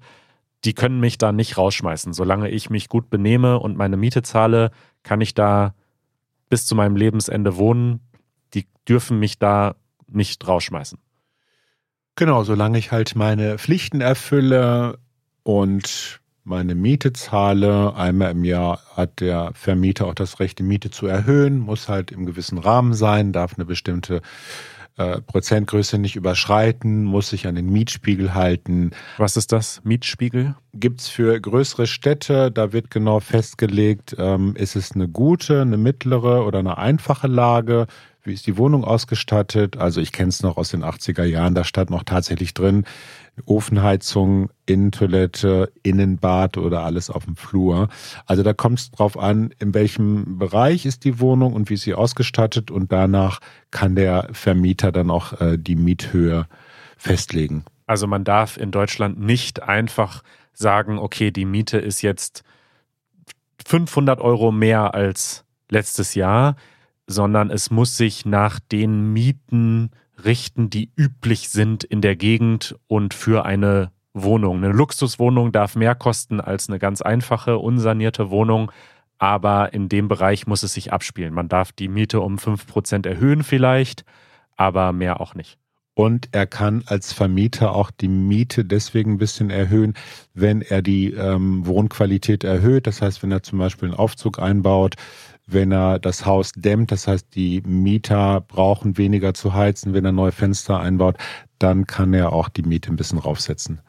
die 0.64 0.74
können 0.74 1.00
mich 1.00 1.18
da 1.18 1.32
nicht 1.32 1.58
rausschmeißen. 1.58 2.14
Solange 2.14 2.50
ich 2.50 2.70
mich 2.70 2.90
gut 2.90 3.10
benehme 3.10 3.60
und 3.60 3.78
meine 3.78 3.98
Miete 3.98 4.22
zahle, 4.22 4.72
kann 5.04 5.22
ich 5.22 5.34
da 5.34 5.74
bis 6.50 6.66
zu 6.66 6.76
meinem 6.76 6.96
Lebensende 6.96 7.58
wohnen. 7.58 8.02
Die 8.54 8.68
dürfen 8.88 9.20
mich 9.20 9.40
da 9.40 9.76
nicht 10.08 10.48
rausschmeißen. 10.48 11.00
Genau, 12.16 12.44
solange 12.44 12.78
ich 12.78 12.92
halt 12.92 13.16
meine 13.16 13.58
Pflichten 13.58 14.02
erfülle 14.02 15.00
und 15.44 16.20
meine 16.44 16.76
Miete 16.76 17.14
zahle. 17.14 17.96
Einmal 17.96 18.32
im 18.32 18.44
Jahr 18.44 18.82
hat 18.96 19.22
der 19.22 19.52
Vermieter 19.54 20.08
auch 20.08 20.14
das 20.14 20.40
Recht, 20.40 20.60
die 20.60 20.64
Miete 20.64 20.92
zu 20.92 21.08
erhöhen, 21.08 21.60
muss 21.60 21.88
halt 21.88 22.12
im 22.12 22.26
gewissen 22.26 22.58
Rahmen 22.58 22.94
sein, 22.94 23.32
darf 23.32 23.56
eine 23.56 23.66
bestimmte 23.66 24.22
äh, 24.98 25.22
Prozentgröße 25.22 25.98
nicht 25.98 26.16
überschreiten, 26.16 27.04
muss 27.04 27.30
sich 27.30 27.48
an 27.48 27.56
den 27.56 27.70
Mietspiegel 27.70 28.34
halten. 28.34 28.92
Was 29.18 29.38
ist 29.38 29.52
das, 29.52 29.82
Mietspiegel? 29.84 30.56
Gibt 30.74 31.02
es 31.02 31.08
für 31.08 31.40
größere 31.40 31.88
Städte, 31.88 32.52
da 32.52 32.74
wird 32.74 32.92
genau 32.92 33.20
festgelegt, 33.20 34.16
ähm, 34.18 34.56
ist 34.56 34.76
es 34.76 34.92
eine 34.92 35.08
gute, 35.08 35.62
eine 35.62 35.78
mittlere 35.78 36.46
oder 36.46 36.60
eine 36.60 36.78
einfache 36.78 37.28
Lage, 37.28 37.88
wie 38.24 38.34
ist 38.34 38.46
die 38.46 38.58
Wohnung 38.58 38.84
ausgestattet? 38.84 39.78
Also 39.78 40.00
ich 40.00 40.12
kenne 40.12 40.30
es 40.30 40.44
noch 40.44 40.58
aus 40.58 40.70
den 40.70 40.84
80er 40.84 41.24
Jahren, 41.24 41.56
da 41.56 41.64
stand 41.64 41.90
noch 41.90 42.04
tatsächlich 42.04 42.54
drin, 42.54 42.86
Ofenheizung, 43.46 44.50
Innentoilette, 44.66 45.72
Innenbad 45.84 46.58
oder 46.58 46.84
alles 46.84 47.10
auf 47.10 47.26
dem 47.26 47.36
Flur. 47.36 47.90
Also 48.26 48.44
da 48.44 48.54
kommt 48.54 48.80
es 48.80 48.92
drauf 48.92 49.18
an, 49.18 49.54
in 49.60 49.74
welchem 49.74 50.38
Bereich 50.38 50.86
ist 50.86 51.04
die 51.06 51.20
Wohnung 51.20 51.54
und 51.54 51.70
wie 51.70 51.76
ist 51.76 51.82
sie 51.82 51.94
ausgestattet 51.94 52.72
und 52.72 52.92
danach 52.92 53.40
kann 53.72 53.96
der 53.96 54.28
Vermieter 54.32 54.92
dann 54.92 55.10
auch 55.10 55.40
äh, 55.42 55.58
die 55.58 55.76
Miethöhe 55.76 56.48
festlegen. 56.98 57.66
Also 57.88 58.08
man 58.08 58.24
darf 58.24 58.58
in 58.58 58.72
Deutschland 58.72 59.20
nicht 59.20 59.64
einfach 59.64 60.24
sagen, 60.54 60.98
okay, 61.00 61.32
die 61.32 61.46
Miete 61.46 61.78
ist 61.78 62.02
jetzt 62.02 62.44
500 63.66 64.22
Euro 64.22 64.52
mehr 64.52 64.94
als 64.94 65.46
letztes 65.70 66.16
Jahr, 66.16 66.56
sondern 67.08 67.50
es 67.50 67.72
muss 67.72 67.98
sich 67.98 68.26
nach 68.26 68.60
den 68.60 69.14
Mieten 69.14 69.92
richten, 70.26 70.70
die 70.70 70.92
üblich 70.96 71.50
sind 71.50 71.84
in 71.84 72.02
der 72.02 72.16
Gegend 72.16 72.76
und 72.88 73.14
für 73.14 73.46
eine 73.46 73.92
Wohnung. 74.14 74.58
Eine 74.58 74.74
Luxuswohnung 74.74 75.52
darf 75.52 75.76
mehr 75.76 75.96
kosten 75.96 76.42
als 76.42 76.70
eine 76.70 76.80
ganz 76.80 77.02
einfache, 77.02 77.58
unsanierte 77.58 78.30
Wohnung, 78.30 78.72
aber 79.18 79.74
in 79.74 79.88
dem 79.88 80.08
Bereich 80.08 80.48
muss 80.48 80.64
es 80.64 80.74
sich 80.74 80.92
abspielen. 80.92 81.34
Man 81.34 81.48
darf 81.48 81.72
die 81.72 81.88
Miete 81.88 82.22
um 82.22 82.38
5% 82.38 83.08
erhöhen 83.08 83.44
vielleicht, 83.44 84.04
aber 84.58 84.92
mehr 84.94 85.22
auch 85.22 85.36
nicht. 85.36 85.58
Und 85.94 86.30
er 86.32 86.48
kann 86.48 86.84
als 86.86 87.12
Vermieter 87.12 87.76
auch 87.76 87.92
die 87.92 88.08
Miete 88.08 88.64
deswegen 88.64 89.14
ein 89.14 89.18
bisschen 89.18 89.50
erhöhen, 89.50 89.94
wenn 90.34 90.62
er 90.62 90.82
die 90.82 91.12
ähm, 91.12 91.66
Wohnqualität 91.68 92.44
erhöht. 92.44 92.88
Das 92.88 93.02
heißt, 93.02 93.22
wenn 93.22 93.32
er 93.32 93.44
zum 93.44 93.60
Beispiel 93.60 93.90
einen 93.90 93.98
Aufzug 93.98 94.40
einbaut, 94.40 94.96
wenn 95.48 95.72
er 95.72 96.00
das 96.00 96.26
Haus 96.26 96.52
dämmt, 96.54 96.92
das 96.92 97.08
heißt, 97.08 97.36
die 97.36 97.62
Mieter 97.62 98.42
brauchen 98.42 98.98
weniger 98.98 99.34
zu 99.34 99.54
heizen, 99.54 99.94
wenn 99.94 100.06
er 100.06 100.12
neue 100.12 100.32
Fenster 100.32 100.80
einbaut, 100.80 101.18
dann 101.60 101.88
kann 101.88 102.14
er 102.14 102.34
auch 102.34 102.50
die 102.50 102.64
Miete 102.64 102.92
ein 102.92 102.96
bisschen 102.96 103.20
raufsetzen. 103.20 103.82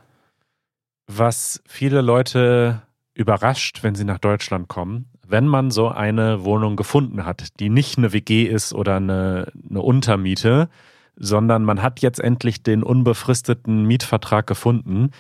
Was 1.07 1.63
viele 1.67 2.01
Leute 2.01 2.83
überrascht, 3.15 3.83
wenn 3.83 3.95
sie 3.95 4.05
nach 4.05 4.19
Deutschland 4.19 4.69
kommen, 4.69 5.11
wenn 5.27 5.47
man 5.47 5.71
so 5.71 5.89
eine 5.89 6.45
Wohnung 6.45 6.77
gefunden 6.77 7.25
hat, 7.25 7.61
die 7.61 7.71
nicht 7.71 7.99
eine 7.99 8.13
WG 8.13 8.45
ist 8.45 8.73
oder 8.73 8.97
eine, 8.97 9.53
eine 9.69 9.81
Untermiete, 9.81 10.69
sondern 11.17 11.65
man 11.65 11.83
hat 11.83 12.01
jetzt 12.01 12.21
endlich 12.21 12.63
den 12.63 12.83
unbefristeten 12.83 13.85
Mietvertrag 13.85 14.47
gefunden, 14.47 15.11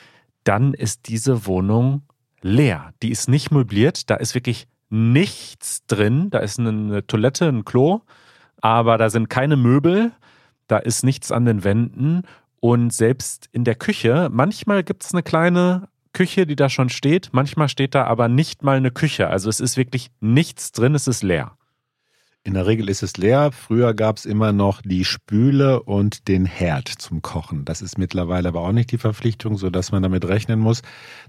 dann 0.44 0.74
ist 0.74 1.08
diese 1.08 1.46
Wohnung 1.46 2.02
leer. 2.40 2.92
Die 3.02 3.10
ist 3.10 3.28
nicht 3.28 3.50
möbliert, 3.50 4.10
da 4.10 4.16
ist 4.16 4.34
wirklich 4.34 4.66
nichts 4.92 5.86
drin. 5.86 6.28
Da 6.30 6.38
ist 6.38 6.58
eine 6.58 7.06
Toilette, 7.06 7.48
ein 7.48 7.64
Klo, 7.64 8.02
aber 8.60 8.98
da 8.98 9.10
sind 9.10 9.30
keine 9.30 9.56
Möbel, 9.56 10.12
da 10.68 10.76
ist 10.76 11.02
nichts 11.02 11.32
an 11.32 11.46
den 11.46 11.64
Wänden 11.64 12.22
und 12.60 12.92
selbst 12.92 13.48
in 13.52 13.64
der 13.64 13.74
Küche, 13.74 14.28
manchmal 14.30 14.84
gibt 14.84 15.02
es 15.02 15.12
eine 15.12 15.22
kleine 15.22 15.88
Küche, 16.12 16.46
die 16.46 16.56
da 16.56 16.68
schon 16.68 16.90
steht, 16.90 17.30
manchmal 17.32 17.68
steht 17.68 17.94
da 17.94 18.04
aber 18.04 18.28
nicht 18.28 18.62
mal 18.62 18.76
eine 18.76 18.90
Küche. 18.90 19.28
Also 19.28 19.48
es 19.48 19.60
ist 19.60 19.76
wirklich 19.76 20.10
nichts 20.20 20.72
drin, 20.72 20.94
es 20.94 21.08
ist 21.08 21.22
leer. 21.22 21.56
In 22.44 22.54
der 22.54 22.66
Regel 22.66 22.88
ist 22.88 23.04
es 23.04 23.16
leer. 23.16 23.52
Früher 23.52 23.94
gab 23.94 24.16
es 24.16 24.26
immer 24.26 24.52
noch 24.52 24.82
die 24.82 25.04
Spüle 25.04 25.80
und 25.80 26.26
den 26.26 26.44
Herd 26.44 26.88
zum 26.88 27.22
Kochen. 27.22 27.64
Das 27.64 27.80
ist 27.80 27.98
mittlerweile 27.98 28.48
aber 28.48 28.62
auch 28.62 28.72
nicht 28.72 28.90
die 28.90 28.98
Verpflichtung, 28.98 29.56
sodass 29.56 29.92
man 29.92 30.02
damit 30.02 30.26
rechnen 30.26 30.58
muss, 30.58 30.82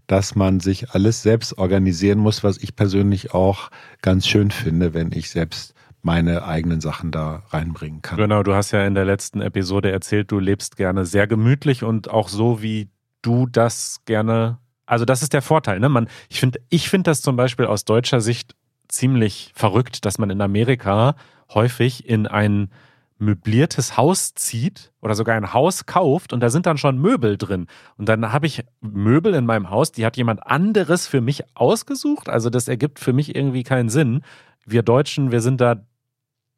dass 0.07 0.33
man 0.33 0.59
sich 0.59 0.89
alles 0.89 1.21
selbst 1.21 1.59
organisieren 1.59 2.17
muss, 2.17 2.43
was 2.43 2.57
ich 2.57 2.75
persönlich 2.75 3.31
auch 3.31 3.69
ganz 4.01 4.25
schön 4.27 4.49
finde, 4.49 4.95
wenn 4.95 5.11
ich 5.11 5.29
selbst 5.29 5.75
meine 6.01 6.45
eigenen 6.45 6.81
Sachen 6.81 7.11
da 7.11 7.43
reinbringen 7.49 8.01
kann. 8.01 8.17
Genau, 8.17 8.41
du 8.41 8.55
hast 8.55 8.71
ja 8.71 8.83
in 8.83 8.95
der 8.95 9.05
letzten 9.05 9.39
Episode 9.39 9.91
erzählt, 9.91 10.31
du 10.31 10.39
lebst 10.39 10.77
gerne 10.77 11.05
sehr 11.05 11.27
gemütlich 11.27 11.83
und 11.83 12.09
auch 12.09 12.27
so, 12.27 12.63
wie 12.63 12.89
du 13.21 13.45
das 13.45 14.01
gerne. 14.05 14.57
Also 14.87 15.05
das 15.05 15.21
ist 15.21 15.33
der 15.33 15.43
Vorteil. 15.43 15.79
Ne? 15.79 15.89
Man, 15.89 16.09
ich 16.27 16.39
finde 16.39 16.59
ich 16.69 16.89
find 16.89 17.05
das 17.05 17.21
zum 17.21 17.35
Beispiel 17.35 17.67
aus 17.67 17.85
deutscher 17.85 18.19
Sicht 18.19 18.55
ziemlich 18.93 19.51
verrückt, 19.55 20.05
dass 20.05 20.17
man 20.17 20.29
in 20.29 20.41
Amerika 20.41 21.15
häufig 21.53 22.07
in 22.07 22.27
ein 22.27 22.69
möbliertes 23.17 23.95
Haus 23.97 24.33
zieht 24.33 24.91
oder 25.01 25.15
sogar 25.15 25.35
ein 25.35 25.53
Haus 25.53 25.85
kauft 25.85 26.33
und 26.33 26.39
da 26.39 26.49
sind 26.49 26.65
dann 26.65 26.77
schon 26.77 26.97
Möbel 26.99 27.37
drin. 27.37 27.67
Und 27.97 28.09
dann 28.09 28.33
habe 28.33 28.47
ich 28.47 28.63
Möbel 28.81 29.33
in 29.33 29.45
meinem 29.45 29.69
Haus, 29.69 29.91
die 29.91 30.05
hat 30.05 30.17
jemand 30.17 30.45
anderes 30.45 31.07
für 31.07 31.21
mich 31.21 31.43
ausgesucht. 31.55 32.29
Also 32.29 32.49
das 32.49 32.67
ergibt 32.67 32.99
für 32.99 33.13
mich 33.13 33.35
irgendwie 33.35 33.63
keinen 33.63 33.89
Sinn. 33.89 34.21
Wir 34.65 34.83
Deutschen, 34.83 35.31
wir 35.31 35.41
sind 35.41 35.61
da 35.61 35.85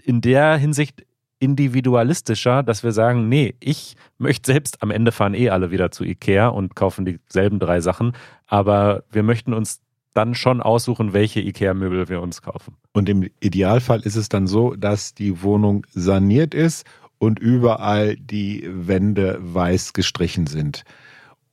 in 0.04 0.22
der 0.22 0.58
Hinsicht 0.58 1.06
individualistischer, 1.40 2.64
dass 2.64 2.84
wir 2.84 2.92
sagen, 2.92 3.28
nee, 3.28 3.56
ich 3.60 3.96
möchte 4.18 4.52
selbst, 4.52 4.82
am 4.82 4.90
Ende 4.90 5.12
fahren 5.12 5.34
eh 5.34 5.50
alle 5.50 5.70
wieder 5.70 5.92
zu 5.92 6.04
Ikea 6.04 6.48
und 6.48 6.76
kaufen 6.76 7.06
dieselben 7.06 7.60
drei 7.60 7.82
Sachen, 7.82 8.14
aber 8.48 9.04
wir 9.12 9.22
möchten 9.22 9.54
uns 9.54 9.82
dann 10.16 10.34
schon 10.34 10.62
aussuchen, 10.62 11.14
welche 11.14 11.42
IKEA-Möbel 11.42 12.10
wir 12.10 12.22
uns 12.22 12.42
kaufen. 12.42 12.76
Und 12.94 13.10
im 13.10 13.30
Idealfall 13.40 14.02
ist 14.02 14.16
es 14.16 14.30
dann 14.30 14.48
so, 14.48 14.76
dass 14.76 15.14
die 15.14 15.44
Wohnung 15.44 15.86
saniert 15.94 16.54
ist 16.54 16.86
und 17.18 17.40
überall 17.40 18.16
die 18.16 18.68
Wände 18.68 19.38
weiß 19.42 19.94
gestrichen 19.94 20.48
sind. 20.48 20.84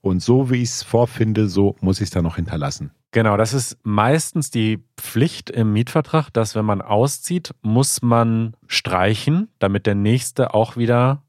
Und 0.01 0.23
so 0.23 0.51
wie 0.51 0.63
ich 0.63 0.71
es 0.71 0.83
vorfinde, 0.83 1.49
so 1.49 1.77
muss 1.81 2.01
ich 2.01 2.05
es 2.05 2.11
dann 2.11 2.25
noch 2.25 2.37
hinterlassen. 2.37 2.93
Genau, 3.13 3.37
das 3.37 3.53
ist 3.53 3.77
meistens 3.83 4.51
die 4.51 4.83
Pflicht 4.97 5.51
im 5.51 5.73
Mietvertrag, 5.73 6.31
dass 6.33 6.55
wenn 6.55 6.65
man 6.65 6.81
auszieht, 6.81 7.55
muss 7.61 8.01
man 8.01 8.55
streichen, 8.67 9.49
damit 9.59 9.87
der 9.87 9.95
nächste 9.95 10.55
auch 10.55 10.77
wieder 10.77 11.23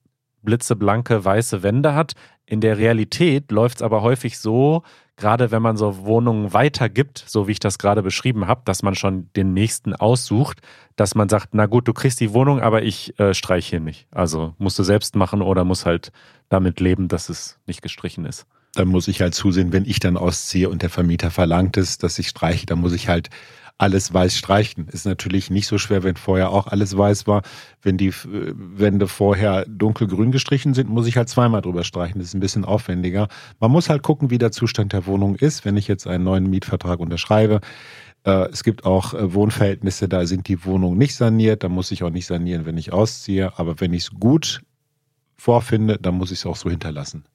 blitzeblanke 0.44 1.24
weiße 1.24 1.64
Wände 1.64 1.96
hat. 1.96 2.14
In 2.46 2.62
der 2.62 2.78
Realität 2.78 3.52
läuft 3.52 3.78
es 3.78 3.82
aber 3.82 4.02
häufig 4.02 4.38
so, 4.38 4.84
gerade 5.16 5.52
wenn 5.52 5.62
man 5.62 5.78
so 5.78 6.06
Wohnungen 6.06 6.54
weitergibt, 6.54 7.24
so 7.26 7.48
wie 7.48 7.54
ich 7.54 7.60
das 7.60 7.78
gerade 7.78 8.04
beschrieben 8.04 8.48
habe, 8.48 8.62
dass 8.66 8.84
man 8.84 8.96
schon 8.96 9.30
den 9.36 9.54
nächsten 9.54 9.94
aussucht, 9.96 10.62
dass 10.96 11.16
man 11.16 11.30
sagt, 11.30 11.50
na 11.54 11.66
gut, 11.66 11.88
du 11.88 11.94
kriegst 11.94 12.20
die 12.20 12.34
Wohnung, 12.34 12.62
aber 12.62 12.84
ich 12.84 13.18
äh, 13.20 13.34
streiche 13.34 13.72
hier 13.72 13.80
nicht. 13.80 14.08
Also 14.12 14.54
musst 14.58 14.78
du 14.78 14.84
selbst 14.84 15.16
machen 15.16 15.42
oder 15.42 15.64
muss 15.64 15.86
halt 15.86 16.12
damit 16.50 16.80
leben, 16.80 17.08
dass 17.08 17.30
es 17.30 17.60
nicht 17.66 17.82
gestrichen 17.82 18.26
ist. 18.26 18.46
Dann 18.76 18.88
muss 18.88 19.08
ich 19.08 19.22
halt 19.22 19.36
zusehen, 19.36 19.72
wenn 19.72 19.86
ich 19.86 20.00
dann 20.00 20.18
ausziehe 20.18 20.68
und 20.68 20.82
der 20.82 20.90
Vermieter 20.90 21.30
verlangt 21.30 21.78
es, 21.78 22.00
dass 22.00 22.18
ich 22.18 22.28
streiche, 22.28 22.66
dann 22.66 22.80
muss 22.80 22.94
ich 22.94 23.08
halt 23.08 23.30
alles 23.78 24.14
weiß 24.14 24.38
streichen. 24.38 24.88
Ist 24.88 25.06
natürlich 25.06 25.50
nicht 25.50 25.68
so 25.68 25.78
schwer, 25.78 26.04
wenn 26.04 26.16
vorher 26.16 26.52
auch 26.52 26.68
alles 26.68 26.96
weiß 26.98 27.28
war. 27.28 27.42
Wenn 27.82 27.98
die 27.98 28.14
Wände 28.14 29.08
vorher 29.08 29.66
dunkelgrün 29.68 30.32
gestrichen 30.32 30.74
sind, 30.74 30.90
muss 30.90 31.08
ich 31.08 31.18
halt 31.18 31.30
zweimal 31.30 31.62
drüber 31.62 31.84
streichen. 31.84 32.20
Das 32.20 32.30
ist 32.30 32.34
ein 32.34 32.40
bisschen 32.40 32.66
aufwendiger. 32.66 33.28
Man 33.60 33.72
muss 33.72 33.90
halt 33.90 34.04
gucken, 34.04 34.30
wie 34.30 34.38
der 34.38 34.52
Zustand 34.52 34.94
der 34.94 35.06
Wohnung 35.06 35.36
ist, 35.36 35.66
wenn 35.66 35.76
ich 35.76 35.88
jetzt 35.88 36.08
einen 36.08 36.24
neuen 36.24 36.50
Mietvertrag 36.50 37.00
unterschreibe. 37.00 37.62
Äh, 38.26 38.50
es 38.52 38.64
gibt 38.64 38.86
auch 38.86 39.14
äh, 39.14 39.34
Wohnverhältnisse, 39.34 40.08
da 40.08 40.26
sind 40.26 40.48
die 40.48 40.64
Wohnungen 40.66 40.98
nicht 40.98 41.16
saniert. 41.16 41.64
Da 41.64 41.70
muss 41.70 41.92
ich 41.92 42.04
auch 42.04 42.10
nicht 42.10 42.28
sanieren, 42.28 42.66
wenn 42.66 42.78
ich 42.78 42.94
ausziehe. 42.94 43.58
Aber 43.58 43.80
wenn 43.82 43.94
ich 43.94 44.04
es 44.04 44.12
gut 44.12 44.62
vorfinde, 45.36 45.98
dann 46.00 46.16
muss 46.16 46.32
ich 46.32 46.40
es 46.40 46.46
auch 46.46 46.56
so 46.56 46.70
hinterlassen. 46.70 47.26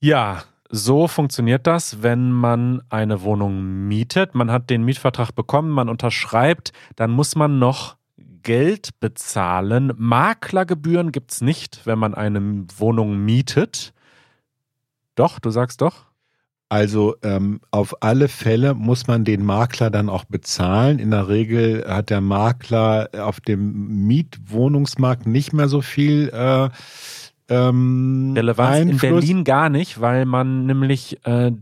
Ja, 0.00 0.44
so 0.68 1.08
funktioniert 1.08 1.66
das, 1.66 2.02
wenn 2.02 2.30
man 2.30 2.82
eine 2.90 3.22
Wohnung 3.22 3.86
mietet. 3.88 4.34
Man 4.34 4.50
hat 4.50 4.70
den 4.70 4.84
Mietvertrag 4.84 5.34
bekommen, 5.34 5.70
man 5.70 5.88
unterschreibt, 5.88 6.72
dann 6.96 7.10
muss 7.10 7.36
man 7.36 7.58
noch 7.58 7.96
Geld 8.42 8.90
bezahlen. 9.00 9.92
Maklergebühren 9.96 11.12
gibt 11.12 11.32
es 11.32 11.40
nicht, 11.40 11.82
wenn 11.84 11.98
man 11.98 12.14
eine 12.14 12.66
Wohnung 12.76 13.18
mietet. 13.18 13.92
Doch, 15.14 15.38
du 15.38 15.50
sagst 15.50 15.80
doch. 15.80 16.06
Also 16.70 17.16
ähm, 17.22 17.60
auf 17.70 18.02
alle 18.02 18.28
Fälle 18.28 18.74
muss 18.74 19.06
man 19.06 19.24
den 19.24 19.44
Makler 19.44 19.90
dann 19.90 20.10
auch 20.10 20.24
bezahlen. 20.24 20.98
In 20.98 21.10
der 21.10 21.28
Regel 21.28 21.82
hat 21.88 22.10
der 22.10 22.20
Makler 22.20 23.08
auf 23.18 23.40
dem 23.40 24.06
Mietwohnungsmarkt 24.06 25.26
nicht 25.26 25.54
mehr 25.54 25.68
so 25.68 25.80
viel 25.80 26.28
äh, 26.28 26.68
ähm, 27.48 28.32
Relevanz 28.36 28.76
Einfluss. 28.76 29.02
in 29.02 29.10
Berlin 29.10 29.44
gar 29.44 29.70
nicht, 29.70 30.00
weil 30.00 30.24
man 30.24 30.66
nämlich 30.66 31.24
äh, 31.24 31.52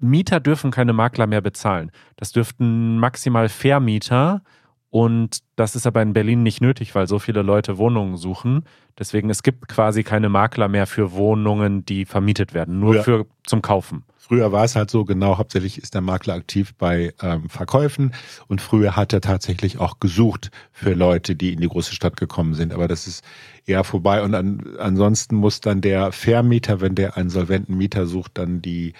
Mieter 0.00 0.40
dürfen 0.40 0.70
keine 0.70 0.92
Makler 0.92 1.26
mehr 1.26 1.40
bezahlen. 1.40 1.90
Das 2.16 2.32
dürften 2.32 2.98
maximal 2.98 3.48
Vermieter 3.48 4.42
und 4.90 5.38
das 5.56 5.74
ist 5.74 5.86
aber 5.86 6.02
in 6.02 6.12
Berlin 6.12 6.42
nicht 6.42 6.60
nötig, 6.60 6.94
weil 6.94 7.06
so 7.06 7.18
viele 7.18 7.42
Leute 7.42 7.78
Wohnungen 7.78 8.16
suchen. 8.16 8.64
Deswegen 8.98 9.30
es 9.30 9.42
gibt 9.42 9.68
quasi 9.68 10.02
keine 10.02 10.28
Makler 10.28 10.68
mehr 10.68 10.86
für 10.86 11.12
Wohnungen, 11.12 11.84
die 11.86 12.04
vermietet 12.04 12.52
werden, 12.52 12.78
nur 12.78 12.96
ja. 12.96 13.02
für 13.02 13.26
zum 13.44 13.62
Kaufen. 13.62 14.04
Früher 14.32 14.50
war 14.50 14.64
es 14.64 14.76
halt 14.76 14.90
so, 14.90 15.04
genau, 15.04 15.36
hauptsächlich 15.36 15.76
ist 15.76 15.92
der 15.92 16.00
Makler 16.00 16.32
aktiv 16.32 16.72
bei 16.78 17.12
ähm, 17.20 17.50
Verkäufen 17.50 18.14
und 18.48 18.62
früher 18.62 18.96
hat 18.96 19.12
er 19.12 19.20
tatsächlich 19.20 19.76
auch 19.76 20.00
gesucht 20.00 20.50
für 20.72 20.94
Leute, 20.94 21.36
die 21.36 21.52
in 21.52 21.60
die 21.60 21.68
große 21.68 21.94
Stadt 21.94 22.16
gekommen 22.16 22.54
sind. 22.54 22.72
Aber 22.72 22.88
das 22.88 23.06
ist 23.06 23.22
eher 23.66 23.84
vorbei 23.84 24.22
und 24.22 24.34
an, 24.34 24.74
ansonsten 24.78 25.36
muss 25.36 25.60
dann 25.60 25.82
der 25.82 26.12
Vermieter, 26.12 26.80
wenn 26.80 26.94
der 26.94 27.18
einen 27.18 27.28
solventen 27.28 27.76
Mieter 27.76 28.06
sucht, 28.06 28.38
dann 28.38 28.62
die 28.62 28.94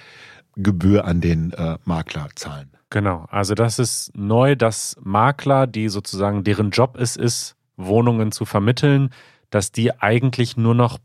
Gebühr 0.55 1.07
an 1.07 1.23
den 1.23 1.55
äh, 1.55 1.79
Makler 1.87 2.29
zahlen. 2.35 2.71
Genau, 2.91 3.25
also 3.31 3.55
das 3.55 3.79
ist 3.79 4.15
neu, 4.15 4.55
dass 4.55 4.99
Makler, 5.03 5.67
die 5.67 5.89
sozusagen 5.89 6.45
deren 6.45 6.73
Job 6.73 6.99
es 7.01 7.17
ist, 7.17 7.57
Wohnungen 7.79 8.33
zu 8.33 8.45
vermitteln, 8.45 9.09
dass 9.49 9.73
die 9.73 9.99
eigentlich 9.99 10.59
nur 10.59 10.75
noch 10.75 10.99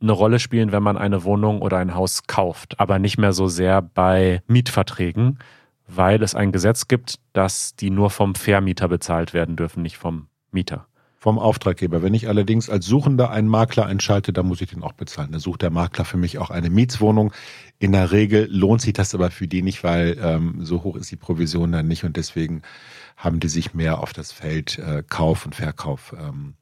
eine 0.00 0.12
Rolle 0.12 0.38
spielen, 0.38 0.72
wenn 0.72 0.82
man 0.82 0.98
eine 0.98 1.24
Wohnung 1.24 1.62
oder 1.62 1.78
ein 1.78 1.94
Haus 1.94 2.26
kauft, 2.26 2.78
aber 2.80 2.98
nicht 2.98 3.18
mehr 3.18 3.32
so 3.32 3.48
sehr 3.48 3.82
bei 3.82 4.42
Mietverträgen, 4.46 5.38
weil 5.88 6.22
es 6.22 6.34
ein 6.34 6.52
Gesetz 6.52 6.88
gibt, 6.88 7.18
dass 7.32 7.76
die 7.76 7.90
nur 7.90 8.10
vom 8.10 8.34
Vermieter 8.34 8.88
bezahlt 8.88 9.34
werden 9.34 9.56
dürfen, 9.56 9.82
nicht 9.82 9.96
vom 9.96 10.28
Mieter. 10.50 10.86
Vom 11.18 11.38
Auftraggeber. 11.38 12.02
Wenn 12.02 12.14
ich 12.14 12.28
allerdings 12.28 12.68
als 12.70 12.86
Suchender 12.86 13.30
einen 13.30 13.48
Makler 13.48 13.86
einschalte, 13.86 14.32
dann 14.32 14.46
muss 14.46 14.60
ich 14.60 14.70
den 14.70 14.82
auch 14.82 14.92
bezahlen. 14.92 15.32
Dann 15.32 15.40
sucht 15.40 15.62
der 15.62 15.70
Makler 15.70 16.04
für 16.04 16.18
mich 16.18 16.38
auch 16.38 16.50
eine 16.50 16.70
Mietswohnung. 16.70 17.32
In 17.78 17.92
der 17.92 18.12
Regel 18.12 18.46
lohnt 18.50 18.82
sich 18.82 18.92
das 18.92 19.14
aber 19.14 19.30
für 19.30 19.48
die 19.48 19.62
nicht, 19.62 19.82
weil 19.82 20.18
ähm, 20.20 20.64
so 20.64 20.84
hoch 20.84 20.94
ist 20.94 21.10
die 21.10 21.16
Provision 21.16 21.72
dann 21.72 21.88
nicht 21.88 22.04
und 22.04 22.16
deswegen 22.16 22.62
haben 23.16 23.40
die 23.40 23.48
sich 23.48 23.74
mehr 23.74 24.00
auf 24.00 24.12
das 24.12 24.30
Feld 24.30 24.78
äh, 24.78 25.02
Kauf 25.08 25.46
und 25.46 25.54
Verkauf 25.54 26.14
ähm, 26.18 26.54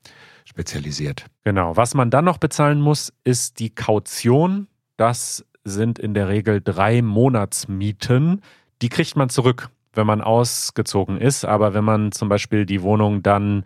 spezialisiert. 0.44 1.26
Genau. 1.42 1.76
Was 1.76 1.94
man 1.94 2.10
dann 2.10 2.24
noch 2.24 2.38
bezahlen 2.38 2.80
muss, 2.80 3.12
ist 3.24 3.58
die 3.58 3.74
Kaution. 3.74 4.68
Das 4.96 5.44
sind 5.64 5.98
in 5.98 6.14
der 6.14 6.28
Regel 6.28 6.60
drei 6.62 7.02
Monatsmieten. 7.02 8.42
Die 8.82 8.90
kriegt 8.90 9.16
man 9.16 9.30
zurück, 9.30 9.70
wenn 9.94 10.06
man 10.06 10.20
ausgezogen 10.20 11.18
ist. 11.18 11.44
Aber 11.44 11.74
wenn 11.74 11.84
man 11.84 12.12
zum 12.12 12.28
Beispiel 12.28 12.66
die 12.66 12.82
Wohnung 12.82 13.22
dann 13.22 13.64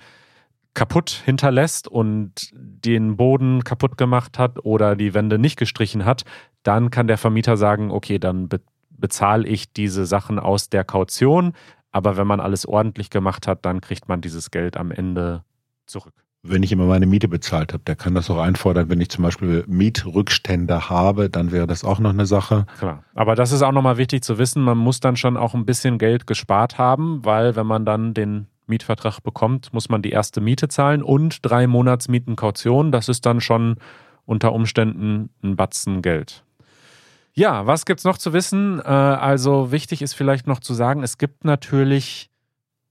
kaputt 0.74 1.10
hinterlässt 1.24 1.88
und 1.88 2.50
den 2.54 3.16
Boden 3.16 3.64
kaputt 3.64 3.98
gemacht 3.98 4.38
hat 4.38 4.64
oder 4.64 4.94
die 4.94 5.12
Wände 5.12 5.38
nicht 5.38 5.58
gestrichen 5.58 6.04
hat, 6.04 6.24
dann 6.62 6.90
kann 6.90 7.08
der 7.08 7.18
Vermieter 7.18 7.56
sagen, 7.56 7.90
okay, 7.90 8.18
dann 8.18 8.48
be 8.48 8.60
bezahle 9.00 9.46
ich 9.46 9.72
diese 9.72 10.06
Sachen 10.06 10.40
aus 10.40 10.70
der 10.70 10.82
Kaution. 10.82 11.52
Aber 11.92 12.16
wenn 12.16 12.26
man 12.26 12.40
alles 12.40 12.66
ordentlich 12.66 13.10
gemacht 13.10 13.46
hat, 13.46 13.64
dann 13.64 13.80
kriegt 13.80 14.08
man 14.08 14.20
dieses 14.20 14.50
Geld 14.50 14.76
am 14.76 14.90
Ende 14.90 15.44
zurück 15.86 16.14
wenn 16.50 16.62
ich 16.62 16.72
immer 16.72 16.86
meine 16.86 17.06
Miete 17.06 17.28
bezahlt 17.28 17.72
habe. 17.72 17.82
Der 17.86 17.96
kann 17.96 18.14
das 18.14 18.30
auch 18.30 18.38
einfordern, 18.38 18.88
wenn 18.90 19.00
ich 19.00 19.08
zum 19.08 19.24
Beispiel 19.24 19.64
Mietrückstände 19.66 20.90
habe, 20.90 21.30
dann 21.30 21.52
wäre 21.52 21.66
das 21.66 21.84
auch 21.84 21.98
noch 21.98 22.10
eine 22.10 22.26
Sache. 22.26 22.66
Klar. 22.78 23.04
Aber 23.14 23.34
das 23.34 23.52
ist 23.52 23.62
auch 23.62 23.72
nochmal 23.72 23.96
wichtig 23.98 24.22
zu 24.24 24.38
wissen, 24.38 24.62
man 24.62 24.78
muss 24.78 25.00
dann 25.00 25.16
schon 25.16 25.36
auch 25.36 25.54
ein 25.54 25.66
bisschen 25.66 25.98
Geld 25.98 26.26
gespart 26.26 26.78
haben, 26.78 27.24
weil 27.24 27.56
wenn 27.56 27.66
man 27.66 27.84
dann 27.84 28.14
den 28.14 28.46
Mietvertrag 28.66 29.22
bekommt, 29.22 29.72
muss 29.72 29.88
man 29.88 30.02
die 30.02 30.10
erste 30.10 30.40
Miete 30.40 30.68
zahlen 30.68 31.02
und 31.02 31.38
drei 31.42 31.66
Monatsmieten 31.66 32.36
Kaution. 32.36 32.92
Das 32.92 33.08
ist 33.08 33.24
dann 33.26 33.40
schon 33.40 33.76
unter 34.26 34.52
Umständen 34.52 35.30
ein 35.42 35.56
Batzen 35.56 36.02
Geld. 36.02 36.44
Ja, 37.32 37.66
was 37.66 37.86
gibt's 37.86 38.04
noch 38.04 38.18
zu 38.18 38.32
wissen? 38.32 38.80
Äh, 38.80 38.88
also 38.88 39.72
wichtig 39.72 40.02
ist 40.02 40.14
vielleicht 40.14 40.46
noch 40.46 40.60
zu 40.60 40.74
sagen, 40.74 41.02
es 41.02 41.18
gibt 41.18 41.44
natürlich 41.44 42.30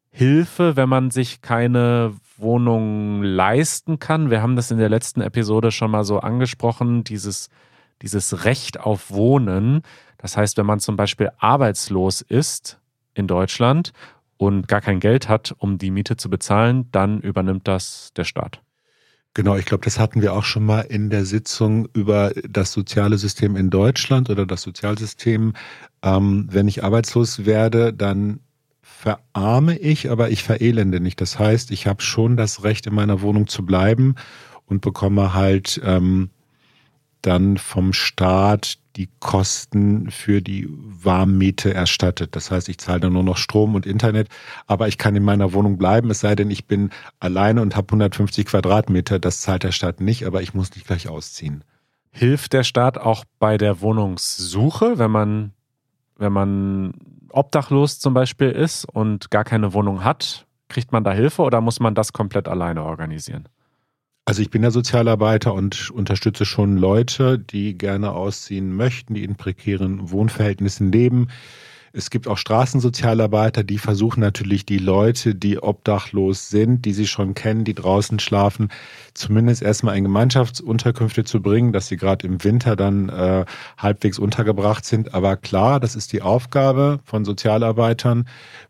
Hilfe, 0.09 0.75
wenn 0.75 0.89
man 0.89 1.11
sich 1.11 1.41
keine 1.41 2.13
Wohnung 2.39 3.23
leisten 3.23 3.99
kann. 3.99 4.29
Wir 4.29 4.41
haben 4.41 4.55
das 4.55 4.71
in 4.71 4.77
der 4.77 4.89
letzten 4.89 5.21
Episode 5.21 5.71
schon 5.71 5.91
mal 5.91 6.03
so 6.03 6.19
angesprochen, 6.19 7.03
dieses, 7.03 7.49
dieses 8.01 8.45
Recht 8.45 8.79
auf 8.79 9.11
Wohnen. 9.11 9.81
Das 10.17 10.37
heißt, 10.37 10.57
wenn 10.57 10.65
man 10.65 10.79
zum 10.79 10.95
Beispiel 10.95 11.31
arbeitslos 11.37 12.21
ist 12.21 12.79
in 13.13 13.27
Deutschland 13.27 13.93
und 14.37 14.67
gar 14.67 14.81
kein 14.81 14.99
Geld 14.99 15.29
hat, 15.29 15.55
um 15.57 15.77
die 15.77 15.91
Miete 15.91 16.17
zu 16.17 16.29
bezahlen, 16.29 16.89
dann 16.91 17.21
übernimmt 17.21 17.67
das 17.67 18.11
der 18.15 18.23
Staat. 18.23 18.61
Genau, 19.33 19.55
ich 19.55 19.65
glaube, 19.65 19.85
das 19.85 19.99
hatten 19.99 20.23
wir 20.23 20.33
auch 20.33 20.43
schon 20.43 20.65
mal 20.65 20.81
in 20.81 21.11
der 21.11 21.23
Sitzung 21.23 21.87
über 21.93 22.31
das 22.49 22.71
soziale 22.71 23.19
System 23.19 23.55
in 23.55 23.69
Deutschland 23.69 24.31
oder 24.31 24.47
das 24.47 24.63
Sozialsystem. 24.63 25.53
Ähm, 26.01 26.47
wenn 26.49 26.67
ich 26.67 26.83
arbeitslos 26.83 27.45
werde, 27.45 27.93
dann 27.93 28.39
verarme 28.87 29.77
ich, 29.77 30.09
aber 30.09 30.29
ich 30.29 30.43
verelende 30.43 30.99
nicht. 30.99 31.21
Das 31.21 31.37
heißt, 31.37 31.71
ich 31.71 31.87
habe 31.87 32.01
schon 32.01 32.37
das 32.37 32.63
Recht, 32.63 32.87
in 32.87 32.95
meiner 32.95 33.21
Wohnung 33.21 33.47
zu 33.47 33.65
bleiben 33.65 34.15
und 34.65 34.81
bekomme 34.81 35.33
halt 35.33 35.79
ähm, 35.83 36.29
dann 37.21 37.57
vom 37.57 37.93
Staat 37.93 38.79
die 38.95 39.09
Kosten 39.19 40.09
für 40.09 40.41
die 40.41 40.67
Warmmiete 40.69 41.73
erstattet. 41.73 42.35
Das 42.35 42.49
heißt, 42.49 42.69
ich 42.69 42.79
zahle 42.79 43.01
dann 43.01 43.13
nur 43.13 43.23
noch 43.23 43.37
Strom 43.37 43.75
und 43.75 43.85
Internet, 43.85 44.29
aber 44.65 44.87
ich 44.87 44.97
kann 44.97 45.15
in 45.15 45.23
meiner 45.23 45.53
Wohnung 45.53 45.77
bleiben, 45.77 46.09
es 46.09 46.21
sei 46.21 46.35
denn, 46.35 46.49
ich 46.49 46.65
bin 46.65 46.89
alleine 47.19 47.61
und 47.61 47.75
habe 47.75 47.87
150 47.87 48.45
Quadratmeter. 48.45 49.19
Das 49.19 49.41
zahlt 49.41 49.63
der 49.63 49.71
Staat 49.71 50.01
nicht, 50.01 50.25
aber 50.25 50.41
ich 50.41 50.53
muss 50.53 50.73
nicht 50.73 50.87
gleich 50.87 51.07
ausziehen. 51.07 51.63
Hilft 52.11 52.53
der 52.53 52.63
Staat 52.63 52.97
auch 52.97 53.25
bei 53.37 53.57
der 53.57 53.81
Wohnungssuche, 53.81 54.97
wenn 54.97 55.11
man, 55.11 55.53
wenn 56.17 56.33
man 56.33 56.93
obdachlos 57.31 57.99
zum 57.99 58.13
Beispiel 58.13 58.49
ist 58.49 58.85
und 58.85 59.31
gar 59.31 59.43
keine 59.43 59.73
Wohnung 59.73 60.03
hat? 60.03 60.45
Kriegt 60.69 60.91
man 60.91 61.03
da 61.03 61.11
Hilfe 61.11 61.41
oder 61.43 61.61
muss 61.61 61.79
man 61.79 61.95
das 61.95 62.13
komplett 62.13 62.47
alleine 62.47 62.83
organisieren? 62.83 63.47
Also 64.25 64.41
ich 64.41 64.49
bin 64.49 64.61
ja 64.61 64.71
Sozialarbeiter 64.71 65.53
und 65.53 65.89
unterstütze 65.91 66.43
schon 66.43 66.75
Leute, 66.75 67.39
die 67.39 67.77
gerne 67.77 68.11
ausziehen 68.11 68.75
möchten, 68.75 69.13
die 69.13 69.23
in 69.23 69.35
prekären 69.35 70.11
Wohnverhältnissen 70.11 70.91
leben. 70.91 71.29
Es 71.97 72.11
gibt 72.11 72.27
auch 72.27 72.37
Straßensozialarbeiter, 72.37 73.63
die 73.63 73.79
versuchen 73.79 74.19
natürlich 74.19 74.67
die 74.67 74.77
Leute, 74.77 75.33
die 75.33 75.57
obdachlos 75.57 76.47
sind, 76.47 76.85
die 76.85 76.93
sie 76.93 77.07
schon 77.07 77.33
kennen, 77.33 77.63
die 77.63 77.73
draußen 77.73 78.19
schlafen, 78.19 78.69
zumindest 79.15 79.63
erstmal 79.63 79.97
in 79.97 80.03
Gemeinschaftsunterkünfte 80.03 81.23
zu 81.23 81.41
bringen, 81.41 81.73
dass 81.73 81.87
sie 81.87 81.97
gerade 81.97 82.27
im 82.27 82.43
Winter 82.43 82.75
dann 82.75 83.09
äh, 83.09 83.45
halbwegs 83.79 84.19
untergebracht 84.19 84.85
sind. 84.85 85.15
Aber 85.15 85.37
klar, 85.37 85.79
das 85.79 85.95
ist 85.95 86.13
die 86.13 86.21
Aufgabe 86.21 86.99
von 87.03 87.25
Sozialarbeitern, 87.25 88.27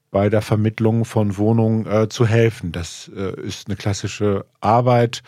bei 0.10 0.30
der 0.30 0.42
Vermittlung 0.42 1.04
von 1.04 1.36
Wohnungen 1.36 1.86
äh, 1.86 2.08
zu 2.08 2.26
helfen. 2.26 2.72
Das 2.72 3.12
äh, 3.14 3.42
ist 3.42 3.68
eine 3.68 3.76
klassische 3.76 4.46
Arbeit, 4.62 5.22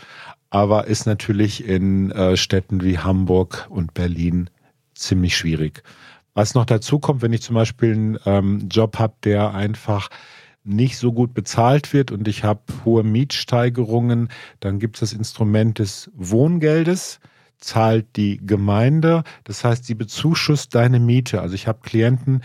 aber 0.49 0.87
ist 0.87 1.05
natürlich 1.05 1.65
in 1.65 2.11
äh, 2.11 2.37
Städten 2.37 2.81
wie 2.81 2.97
Hamburg 2.97 3.67
und 3.69 3.93
Berlin 3.93 4.49
ziemlich 4.95 5.35
schwierig. 5.35 5.83
Was 6.33 6.53
noch 6.53 6.65
dazu 6.65 6.99
kommt, 6.99 7.21
wenn 7.21 7.33
ich 7.33 7.41
zum 7.41 7.55
Beispiel 7.55 7.93
einen 7.93 8.19
ähm, 8.25 8.69
Job 8.69 8.99
habe, 8.99 9.13
der 9.23 9.53
einfach 9.53 10.09
nicht 10.63 10.97
so 10.97 11.11
gut 11.11 11.33
bezahlt 11.33 11.93
wird 11.93 12.11
und 12.11 12.27
ich 12.27 12.43
habe 12.43 12.61
hohe 12.85 13.03
Mietsteigerungen, 13.03 14.29
dann 14.59 14.79
gibt 14.79 14.97
es 14.97 14.99
das 14.99 15.13
Instrument 15.13 15.79
des 15.79 16.11
Wohngeldes 16.13 17.19
zahlt 17.59 18.15
die 18.15 18.39
Gemeinde. 18.45 19.23
Das 19.43 19.63
heißt, 19.63 19.85
sie 19.85 19.95
bezuschusst 19.95 20.73
deine 20.75 20.99
Miete. 20.99 21.41
Also 21.41 21.55
ich 21.55 21.67
habe 21.67 21.79
Klienten, 21.83 22.41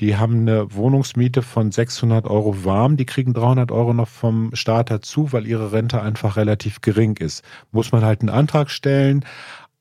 die 0.00 0.16
haben 0.16 0.40
eine 0.40 0.74
Wohnungsmiete 0.74 1.42
von 1.42 1.70
600 1.70 2.26
Euro 2.26 2.64
warm, 2.64 2.96
die 2.96 3.06
kriegen 3.06 3.32
300 3.32 3.70
Euro 3.70 3.94
noch 3.94 4.08
vom 4.08 4.54
Staat 4.54 4.90
dazu, 4.90 5.32
weil 5.32 5.46
ihre 5.46 5.70
Rente 5.70 6.02
einfach 6.02 6.36
relativ 6.36 6.80
gering 6.80 7.16
ist. 7.18 7.44
Muss 7.70 7.92
man 7.92 8.02
halt 8.02 8.20
einen 8.20 8.30
Antrag 8.30 8.70
stellen, 8.70 9.24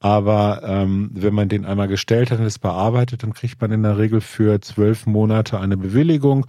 aber 0.04 0.64
ähm, 0.66 1.12
wenn 1.14 1.34
man 1.34 1.48
den 1.48 1.64
einmal 1.64 1.88
gestellt 1.88 2.30
hat 2.30 2.40
und 2.40 2.46
es 2.46 2.60
bearbeitet, 2.60 3.24
dann 3.24 3.34
kriegt 3.34 3.62
man 3.62 3.72
in 3.72 3.84
der 3.84 3.98
Regel 3.98 4.20
für 4.20 4.60
zwölf 4.60 5.06
Monate 5.06 5.62
eine 5.62 5.78
Bewilligung 5.78 6.46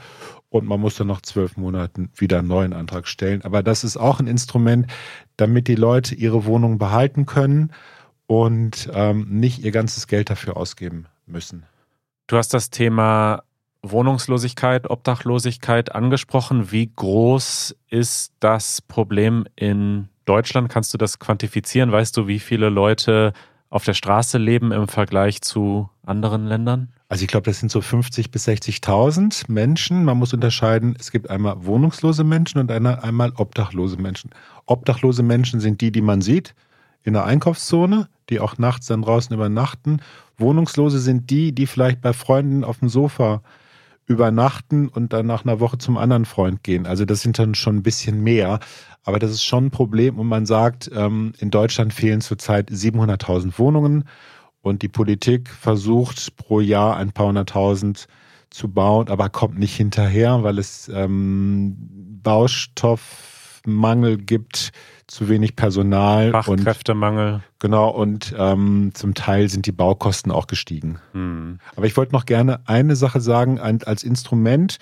und 0.48 0.66
man 0.66 0.80
muss 0.80 0.96
dann 0.96 1.06
nach 1.06 1.22
zwölf 1.22 1.56
Monaten 1.56 2.10
wieder 2.16 2.40
einen 2.40 2.48
neuen 2.48 2.72
Antrag 2.72 3.06
stellen. 3.06 3.42
Aber 3.42 3.62
das 3.62 3.84
ist 3.84 3.96
auch 3.96 4.18
ein 4.18 4.26
Instrument, 4.26 4.88
damit 5.36 5.68
die 5.68 5.76
Leute 5.76 6.16
ihre 6.16 6.46
Wohnung 6.46 6.78
behalten 6.78 7.26
können 7.26 7.70
und 8.26 8.90
ähm, 8.92 9.28
nicht 9.30 9.60
ihr 9.60 9.70
ganzes 9.70 10.08
Geld 10.08 10.30
dafür 10.30 10.56
ausgeben 10.56 11.06
müssen. 11.24 11.64
Du 12.26 12.36
hast 12.36 12.54
das 12.54 12.70
Thema 12.70 13.44
Wohnungslosigkeit, 13.82 14.90
Obdachlosigkeit 14.90 15.94
angesprochen. 15.94 16.72
Wie 16.72 16.90
groß 16.92 17.76
ist 17.88 18.32
das 18.40 18.82
Problem 18.82 19.44
in 19.54 20.08
Deutschland? 20.24 20.68
Kannst 20.68 20.94
du 20.94 20.98
das 20.98 21.18
quantifizieren? 21.18 21.92
Weißt 21.92 22.16
du, 22.16 22.26
wie 22.26 22.38
viele 22.38 22.68
Leute 22.68 23.32
auf 23.70 23.84
der 23.84 23.94
Straße 23.94 24.38
leben 24.38 24.72
im 24.72 24.88
Vergleich 24.88 25.42
zu 25.42 25.88
anderen 26.06 26.46
Ländern? 26.46 26.90
Also 27.08 27.22
ich 27.22 27.28
glaube, 27.28 27.44
das 27.44 27.60
sind 27.60 27.70
so 27.70 27.80
50 27.80 28.30
bis 28.30 28.48
60.000 28.48 29.50
Menschen. 29.50 30.04
Man 30.04 30.18
muss 30.18 30.32
unterscheiden, 30.32 30.96
es 30.98 31.10
gibt 31.10 31.30
einmal 31.30 31.64
wohnungslose 31.64 32.24
Menschen 32.24 32.58
und 32.58 32.70
einmal 32.70 33.32
obdachlose 33.36 33.96
Menschen. 33.96 34.30
Obdachlose 34.66 35.22
Menschen 35.22 35.60
sind 35.60 35.80
die, 35.80 35.92
die 35.92 36.02
man 36.02 36.20
sieht 36.20 36.54
in 37.04 37.12
der 37.12 37.24
Einkaufszone, 37.24 38.08
die 38.30 38.40
auch 38.40 38.58
nachts 38.58 38.86
dann 38.86 39.02
draußen 39.02 39.34
übernachten. 39.34 40.00
Wohnungslose 40.38 40.98
sind 40.98 41.30
die, 41.30 41.52
die 41.52 41.66
vielleicht 41.66 42.00
bei 42.00 42.12
Freunden 42.12 42.64
auf 42.64 42.78
dem 42.78 42.88
Sofa 42.88 43.42
übernachten 44.06 44.88
und 44.88 45.12
dann 45.12 45.26
nach 45.26 45.44
einer 45.44 45.60
Woche 45.60 45.78
zum 45.78 45.96
anderen 45.96 46.24
Freund 46.24 46.62
gehen. 46.62 46.86
Also 46.86 47.04
das 47.04 47.22
sind 47.22 47.38
dann 47.38 47.54
schon 47.54 47.76
ein 47.76 47.82
bisschen 47.82 48.22
mehr. 48.22 48.60
Aber 49.04 49.18
das 49.18 49.30
ist 49.30 49.44
schon 49.44 49.66
ein 49.66 49.70
Problem. 49.70 50.18
Und 50.18 50.26
man 50.26 50.46
sagt, 50.46 50.90
ähm, 50.94 51.34
in 51.38 51.50
Deutschland 51.50 51.92
fehlen 51.92 52.20
zurzeit 52.20 52.70
700.000 52.70 53.58
Wohnungen. 53.58 54.04
Und 54.62 54.82
die 54.82 54.88
Politik 54.88 55.50
versucht 55.50 56.36
pro 56.36 56.60
Jahr 56.60 56.96
ein 56.96 57.12
paar 57.12 57.26
hunderttausend 57.26 58.08
zu 58.48 58.68
bauen, 58.68 59.08
aber 59.08 59.28
kommt 59.28 59.58
nicht 59.58 59.76
hinterher, 59.76 60.42
weil 60.42 60.58
es 60.58 60.88
ähm, 60.88 61.76
Baustoffmangel 62.22 64.16
gibt 64.16 64.70
zu 65.06 65.28
wenig 65.28 65.54
Personal. 65.56 66.30
Fachkräftemangel. 66.30 67.34
Und, 67.34 67.42
genau, 67.58 67.90
und 67.90 68.34
ähm, 68.38 68.92
zum 68.94 69.12
Teil 69.14 69.50
sind 69.50 69.66
die 69.66 69.72
Baukosten 69.72 70.32
auch 70.32 70.46
gestiegen. 70.46 70.98
Hm. 71.12 71.58
Aber 71.76 71.86
ich 71.86 71.96
wollte 71.96 72.12
noch 72.12 72.24
gerne 72.24 72.60
eine 72.66 72.96
Sache 72.96 73.20
sagen, 73.20 73.58
als 73.60 74.02
Instrument 74.02 74.78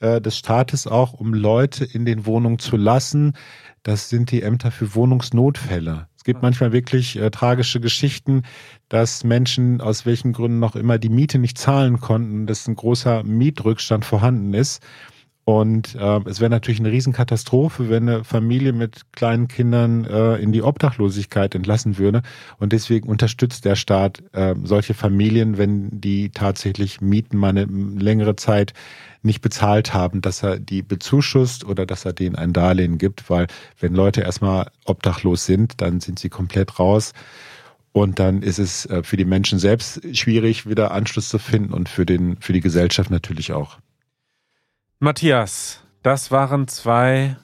äh, 0.00 0.20
des 0.20 0.36
Staates 0.36 0.86
auch, 0.86 1.12
um 1.12 1.32
Leute 1.34 1.84
in 1.84 2.04
den 2.04 2.26
Wohnungen 2.26 2.58
zu 2.58 2.76
lassen, 2.76 3.34
das 3.82 4.08
sind 4.08 4.30
die 4.30 4.42
Ämter 4.42 4.70
für 4.70 4.94
Wohnungsnotfälle. 4.94 6.08
Es 6.16 6.24
gibt 6.24 6.42
manchmal 6.42 6.72
wirklich 6.72 7.16
äh, 7.16 7.30
tragische 7.30 7.80
Geschichten, 7.80 8.42
dass 8.88 9.22
Menschen 9.22 9.80
aus 9.80 10.04
welchen 10.04 10.32
Gründen 10.32 10.58
noch 10.58 10.74
immer 10.74 10.98
die 10.98 11.08
Miete 11.08 11.38
nicht 11.38 11.56
zahlen 11.56 12.00
konnten, 12.00 12.46
dass 12.46 12.66
ein 12.66 12.74
großer 12.74 13.22
Mietrückstand 13.22 14.04
vorhanden 14.04 14.54
ist. 14.54 14.82
Und 15.48 15.94
äh, 15.94 16.20
es 16.28 16.40
wäre 16.40 16.50
natürlich 16.50 16.80
eine 16.80 16.90
Riesenkatastrophe, 16.90 17.88
wenn 17.88 18.08
eine 18.08 18.24
Familie 18.24 18.72
mit 18.72 19.12
kleinen 19.12 19.46
Kindern 19.46 20.04
äh, 20.04 20.34
in 20.38 20.50
die 20.50 20.62
Obdachlosigkeit 20.62 21.54
entlassen 21.54 21.98
würde. 21.98 22.22
Und 22.58 22.72
deswegen 22.72 23.08
unterstützt 23.08 23.64
der 23.64 23.76
Staat 23.76 24.24
äh, 24.32 24.56
solche 24.64 24.94
Familien, 24.94 25.56
wenn 25.56 26.00
die 26.00 26.30
tatsächlich 26.30 27.00
Mieten 27.00 27.38
mal 27.38 27.50
eine 27.50 27.66
längere 27.66 28.34
Zeit 28.34 28.72
nicht 29.26 29.42
bezahlt 29.42 29.92
haben, 29.92 30.22
dass 30.22 30.42
er 30.42 30.58
die 30.58 30.82
bezuschusst 30.82 31.64
oder 31.64 31.84
dass 31.84 32.04
er 32.04 32.12
denen 32.12 32.36
ein 32.36 32.52
Darlehen 32.52 32.98
gibt, 32.98 33.28
weil 33.28 33.46
wenn 33.78 33.94
Leute 33.94 34.22
erstmal 34.22 34.70
obdachlos 34.84 35.44
sind, 35.44 35.80
dann 35.80 36.00
sind 36.00 36.18
sie 36.18 36.28
komplett 36.28 36.78
raus. 36.78 37.12
Und 37.92 38.18
dann 38.18 38.42
ist 38.42 38.58
es 38.58 38.86
äh, 38.86 39.02
für 39.02 39.16
die 39.16 39.24
Menschen 39.24 39.58
selbst 39.58 40.00
schwierig, 40.16 40.68
wieder 40.68 40.90
Anschluss 40.90 41.28
zu 41.28 41.38
finden 41.38 41.72
und 41.72 41.88
für, 41.88 42.04
den, 42.04 42.36
für 42.40 42.52
die 42.52 42.60
Gesellschaft 42.60 43.10
natürlich 43.10 43.52
auch. 43.52 43.78
Matthias, 44.98 45.82
das 46.02 46.30
waren 46.30 46.68
zwei 46.68 47.36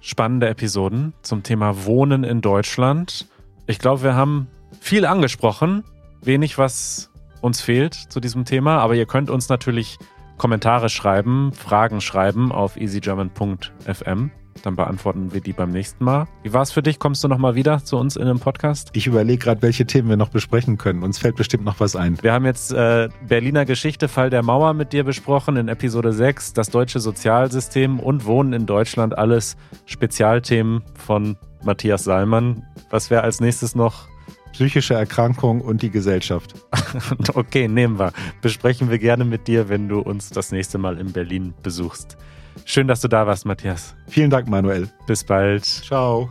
spannende 0.00 0.48
Episoden 0.48 1.14
zum 1.22 1.44
Thema 1.44 1.84
Wohnen 1.84 2.24
in 2.24 2.40
Deutschland. 2.40 3.28
Ich 3.66 3.78
glaube, 3.78 4.02
wir 4.02 4.14
haben 4.14 4.48
viel 4.80 5.06
angesprochen, 5.06 5.84
wenig, 6.20 6.58
was 6.58 7.10
uns 7.40 7.60
fehlt 7.60 7.94
zu 7.94 8.20
diesem 8.20 8.44
Thema, 8.44 8.78
aber 8.78 8.94
ihr 8.94 9.06
könnt 9.06 9.30
uns 9.30 9.48
natürlich 9.48 9.98
Kommentare 10.42 10.88
schreiben, 10.88 11.52
Fragen 11.52 12.00
schreiben 12.00 12.50
auf 12.50 12.76
easygerman.fm. 12.76 14.32
Dann 14.64 14.74
beantworten 14.74 15.32
wir 15.32 15.40
die 15.40 15.52
beim 15.52 15.70
nächsten 15.70 16.02
Mal. 16.02 16.26
Wie 16.42 16.52
war 16.52 16.62
es 16.62 16.72
für 16.72 16.82
dich? 16.82 16.98
Kommst 16.98 17.22
du 17.22 17.28
nochmal 17.28 17.54
wieder 17.54 17.84
zu 17.84 17.96
uns 17.96 18.16
in 18.16 18.22
einem 18.22 18.40
Podcast? 18.40 18.90
Ich 18.92 19.06
überlege 19.06 19.38
gerade, 19.38 19.62
welche 19.62 19.86
Themen 19.86 20.08
wir 20.08 20.16
noch 20.16 20.30
besprechen 20.30 20.78
können. 20.78 21.04
Uns 21.04 21.20
fällt 21.20 21.36
bestimmt 21.36 21.64
noch 21.64 21.78
was 21.78 21.94
ein. 21.94 22.20
Wir 22.22 22.32
haben 22.32 22.44
jetzt 22.44 22.72
äh, 22.72 23.08
Berliner 23.28 23.64
Geschichte, 23.66 24.08
Fall 24.08 24.30
der 24.30 24.42
Mauer 24.42 24.74
mit 24.74 24.92
dir 24.92 25.04
besprochen 25.04 25.54
in 25.54 25.68
Episode 25.68 26.12
6, 26.12 26.54
das 26.54 26.70
deutsche 26.70 26.98
Sozialsystem 26.98 28.00
und 28.00 28.26
Wohnen 28.26 28.52
in 28.52 28.66
Deutschland. 28.66 29.16
Alles 29.16 29.56
Spezialthemen 29.86 30.82
von 30.94 31.36
Matthias 31.62 32.02
Salmann. 32.02 32.64
Was 32.90 33.10
wäre 33.10 33.22
als 33.22 33.40
nächstes 33.40 33.76
noch? 33.76 34.11
Psychische 34.52 34.94
Erkrankung 34.94 35.60
und 35.60 35.82
die 35.82 35.90
Gesellschaft. 35.90 36.54
okay, 37.34 37.68
nehmen 37.68 37.98
wir. 37.98 38.12
Besprechen 38.40 38.90
wir 38.90 38.98
gerne 38.98 39.24
mit 39.24 39.48
dir, 39.48 39.68
wenn 39.68 39.88
du 39.88 40.00
uns 40.00 40.30
das 40.30 40.52
nächste 40.52 40.78
Mal 40.78 40.98
in 40.98 41.12
Berlin 41.12 41.54
besuchst. 41.62 42.16
Schön, 42.64 42.86
dass 42.86 43.00
du 43.00 43.08
da 43.08 43.26
warst, 43.26 43.46
Matthias. 43.46 43.94
Vielen 44.08 44.30
Dank, 44.30 44.48
Manuel. 44.48 44.88
Bis 45.06 45.24
bald. 45.24 45.64
Ciao. 45.64 46.30